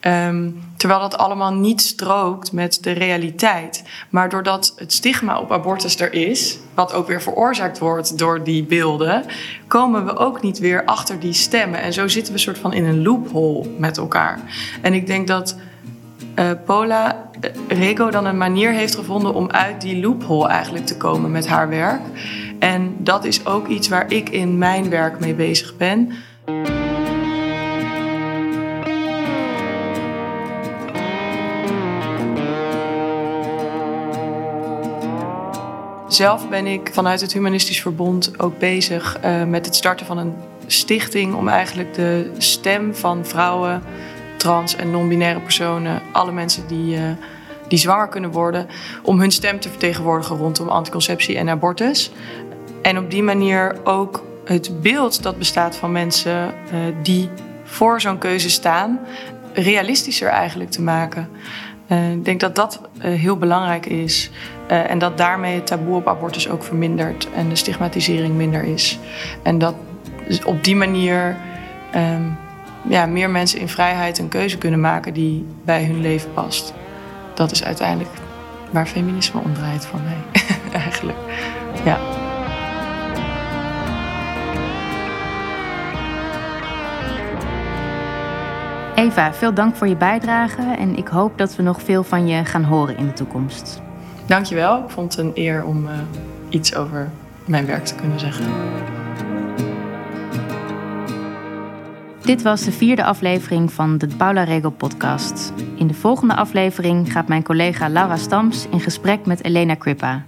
Um, 0.00 0.62
terwijl 0.76 1.00
dat 1.00 1.18
allemaal 1.18 1.52
niet 1.52 1.80
strookt 1.80 2.52
met 2.52 2.78
de 2.82 2.92
realiteit. 2.92 3.84
Maar 4.10 4.28
doordat 4.28 4.72
het 4.76 4.92
stigma 4.92 5.40
op 5.40 5.52
abortus 5.52 6.00
er 6.00 6.12
is, 6.12 6.58
wat 6.74 6.92
ook 6.92 7.06
weer 7.06 7.22
veroorzaakt 7.22 7.78
wordt 7.78 8.18
door 8.18 8.44
die 8.44 8.64
beelden, 8.64 9.24
komen 9.66 10.04
we 10.04 10.16
ook 10.16 10.42
niet 10.42 10.58
weer 10.58 10.84
achter 10.84 11.20
die 11.20 11.32
stemmen. 11.32 11.80
En 11.80 11.92
zo 11.92 12.08
zitten 12.08 12.32
we 12.32 12.38
soort 12.38 12.58
van 12.58 12.72
in 12.72 12.84
een 12.84 13.02
loophole 13.02 13.68
met 13.78 13.96
elkaar. 13.96 14.40
En 14.82 14.94
ik 14.94 15.06
denk 15.06 15.26
dat 15.26 15.56
uh, 16.38 16.50
Paula 16.64 17.23
Rego 17.68 18.10
dan 18.10 18.26
een 18.26 18.38
manier 18.38 18.72
heeft 18.72 18.94
gevonden 18.94 19.34
om 19.34 19.50
uit 19.50 19.80
die 19.80 20.00
loophole 20.00 20.48
eigenlijk 20.48 20.86
te 20.86 20.96
komen 20.96 21.30
met 21.30 21.48
haar 21.48 21.68
werk. 21.68 22.00
En 22.58 22.96
dat 22.98 23.24
is 23.24 23.46
ook 23.46 23.68
iets 23.68 23.88
waar 23.88 24.12
ik 24.12 24.28
in 24.28 24.58
mijn 24.58 24.90
werk 24.90 25.20
mee 25.20 25.34
bezig 25.34 25.76
ben. 25.76 26.12
Zelf 36.08 36.48
ben 36.48 36.66
ik 36.66 36.90
vanuit 36.92 37.20
het 37.20 37.32
Humanistisch 37.32 37.80
Verbond 37.80 38.40
ook 38.40 38.58
bezig 38.58 39.18
uh, 39.24 39.44
met 39.44 39.66
het 39.66 39.74
starten 39.74 40.06
van 40.06 40.18
een 40.18 40.34
stichting 40.66 41.34
om 41.34 41.48
eigenlijk 41.48 41.94
de 41.94 42.30
stem 42.38 42.94
van 42.94 43.26
vrouwen, 43.26 43.82
trans 44.36 44.76
en 44.76 44.90
non-binaire 44.90 45.40
personen, 45.40 46.02
alle 46.12 46.32
mensen 46.32 46.66
die, 46.66 46.96
uh, 46.96 47.02
die 47.68 47.78
zwanger 47.78 48.08
kunnen 48.08 48.30
worden, 48.30 48.66
om 49.02 49.20
hun 49.20 49.30
stem 49.30 49.60
te 49.60 49.68
vertegenwoordigen 49.68 50.36
rondom 50.36 50.68
anticonceptie 50.68 51.36
en 51.36 51.48
abortus. 51.48 52.12
En 52.82 52.98
op 52.98 53.10
die 53.10 53.22
manier 53.22 53.76
ook 53.84 54.24
het 54.44 54.82
beeld 54.82 55.22
dat 55.22 55.38
bestaat 55.38 55.76
van 55.76 55.92
mensen 55.92 56.46
uh, 56.46 56.78
die 57.02 57.28
voor 57.64 58.00
zo'n 58.00 58.18
keuze 58.18 58.50
staan, 58.50 58.98
realistischer 59.52 60.28
eigenlijk 60.28 60.70
te 60.70 60.82
maken. 60.82 61.28
Uh, 61.88 62.12
ik 62.12 62.24
denk 62.24 62.40
dat 62.40 62.54
dat 62.54 62.80
uh, 62.98 63.04
heel 63.04 63.36
belangrijk 63.36 63.86
is. 63.86 64.30
En 64.66 64.98
dat 64.98 65.18
daarmee 65.18 65.54
het 65.54 65.66
taboe 65.66 65.96
op 65.96 66.08
abortus 66.08 66.48
ook 66.48 66.62
vermindert 66.62 67.28
en 67.34 67.48
de 67.48 67.54
stigmatisering 67.54 68.34
minder 68.34 68.62
is. 68.62 68.98
En 69.42 69.58
dat 69.58 69.74
op 70.44 70.64
die 70.64 70.76
manier 70.76 71.36
um, 71.94 72.36
ja, 72.88 73.06
meer 73.06 73.30
mensen 73.30 73.60
in 73.60 73.68
vrijheid 73.68 74.18
een 74.18 74.28
keuze 74.28 74.58
kunnen 74.58 74.80
maken 74.80 75.14
die 75.14 75.46
bij 75.64 75.84
hun 75.84 76.00
leven 76.00 76.32
past. 76.32 76.74
Dat 77.34 77.50
is 77.50 77.64
uiteindelijk 77.64 78.10
waar 78.70 78.86
feminisme 78.86 79.40
om 79.40 79.54
draait 79.54 79.86
voor 79.86 80.00
mij, 80.00 80.42
eigenlijk. 80.82 81.18
Ja. 81.84 81.98
Eva, 88.94 89.32
veel 89.32 89.54
dank 89.54 89.76
voor 89.76 89.88
je 89.88 89.96
bijdrage 89.96 90.62
en 90.78 90.96
ik 90.96 91.08
hoop 91.08 91.38
dat 91.38 91.56
we 91.56 91.62
nog 91.62 91.82
veel 91.82 92.04
van 92.04 92.26
je 92.26 92.44
gaan 92.44 92.64
horen 92.64 92.96
in 92.96 93.06
de 93.06 93.12
toekomst. 93.12 93.82
Dankjewel. 94.26 94.78
Ik 94.78 94.90
vond 94.90 95.16
het 95.16 95.26
een 95.26 95.32
eer 95.34 95.64
om 95.64 95.84
uh, 95.84 95.92
iets 96.48 96.74
over 96.74 97.10
mijn 97.44 97.66
werk 97.66 97.84
te 97.84 97.94
kunnen 97.94 98.20
zeggen. 98.20 98.44
Dit 102.24 102.42
was 102.42 102.62
de 102.62 102.72
vierde 102.72 103.04
aflevering 103.04 103.72
van 103.72 103.98
de 103.98 104.06
Paula 104.16 104.42
Regel 104.42 104.70
podcast. 104.70 105.52
In 105.76 105.86
de 105.86 105.94
volgende 105.94 106.34
aflevering 106.36 107.12
gaat 107.12 107.28
mijn 107.28 107.42
collega 107.42 107.88
Laura 107.88 108.16
Stams 108.16 108.66
in 108.70 108.80
gesprek 108.80 109.26
met 109.26 109.44
Elena 109.44 109.76
Crippa. 109.76 110.24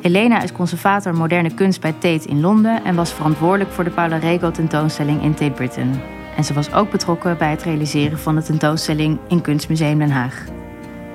Elena 0.00 0.42
is 0.42 0.52
conservator 0.52 1.14
moderne 1.14 1.54
kunst 1.54 1.80
bij 1.80 1.92
Tate 1.92 2.28
in 2.28 2.40
Londen 2.40 2.84
en 2.84 2.94
was 2.94 3.12
verantwoordelijk 3.12 3.70
voor 3.70 3.84
de 3.84 3.90
Paula 3.90 4.16
Regel 4.16 4.50
tentoonstelling 4.50 5.22
in 5.22 5.34
Tate 5.34 5.50
Britain. 5.50 6.00
En 6.36 6.44
ze 6.44 6.54
was 6.54 6.72
ook 6.72 6.90
betrokken 6.90 7.38
bij 7.38 7.50
het 7.50 7.62
realiseren 7.62 8.18
van 8.18 8.34
de 8.34 8.42
tentoonstelling 8.42 9.18
in 9.28 9.40
Kunstmuseum 9.40 9.98
Den 9.98 10.10
Haag. 10.10 10.44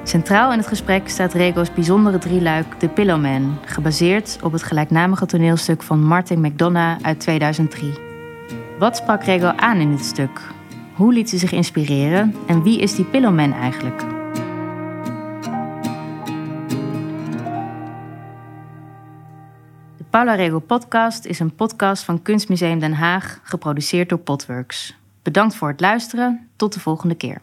Centraal 0.04 0.52
in 0.52 0.58
het 0.58 0.68
gesprek 0.68 1.10
staat 1.10 1.34
Rego's 1.34 1.74
bijzondere 1.74 2.18
drieluik 2.18 2.74
The 2.78 2.88
Pillowman, 2.88 3.58
gebaseerd 3.66 4.38
op 4.42 4.52
het 4.52 4.64
gelijknamige 4.64 5.26
toneelstuk 5.26 5.84
van 5.84 6.04
Martin 6.04 6.42
McDonough 6.42 6.98
uit 7.02 7.20
2003. 7.20 8.07
Wat 8.78 8.98
sprak 8.98 9.24
Rego 9.24 9.48
aan 9.48 9.78
in 9.78 9.92
dit 9.92 10.06
stuk? 10.06 10.42
Hoe 10.94 11.14
liet 11.14 11.30
ze 11.30 11.38
zich 11.38 11.52
inspireren 11.52 12.36
en 12.48 12.64
wie 12.64 12.80
is 12.80 12.96
die 12.96 13.06
Pillowman 13.06 13.54
eigenlijk? 13.54 14.00
De 19.98 20.04
Paula 20.10 20.36
Rego 20.36 20.60
podcast 20.60 21.26
is 21.26 21.40
een 21.40 21.56
podcast 21.56 22.04
van 22.04 22.22
Kunstmuseum 22.22 22.80
Den 22.80 22.94
Haag, 22.94 23.40
geproduceerd 23.44 24.10
door 24.10 24.20
Potworks. 24.20 24.98
Bedankt 25.22 25.56
voor 25.56 25.68
het 25.68 25.80
luisteren. 25.80 26.48
Tot 26.56 26.74
de 26.74 26.80
volgende 26.80 27.16
keer. 27.16 27.42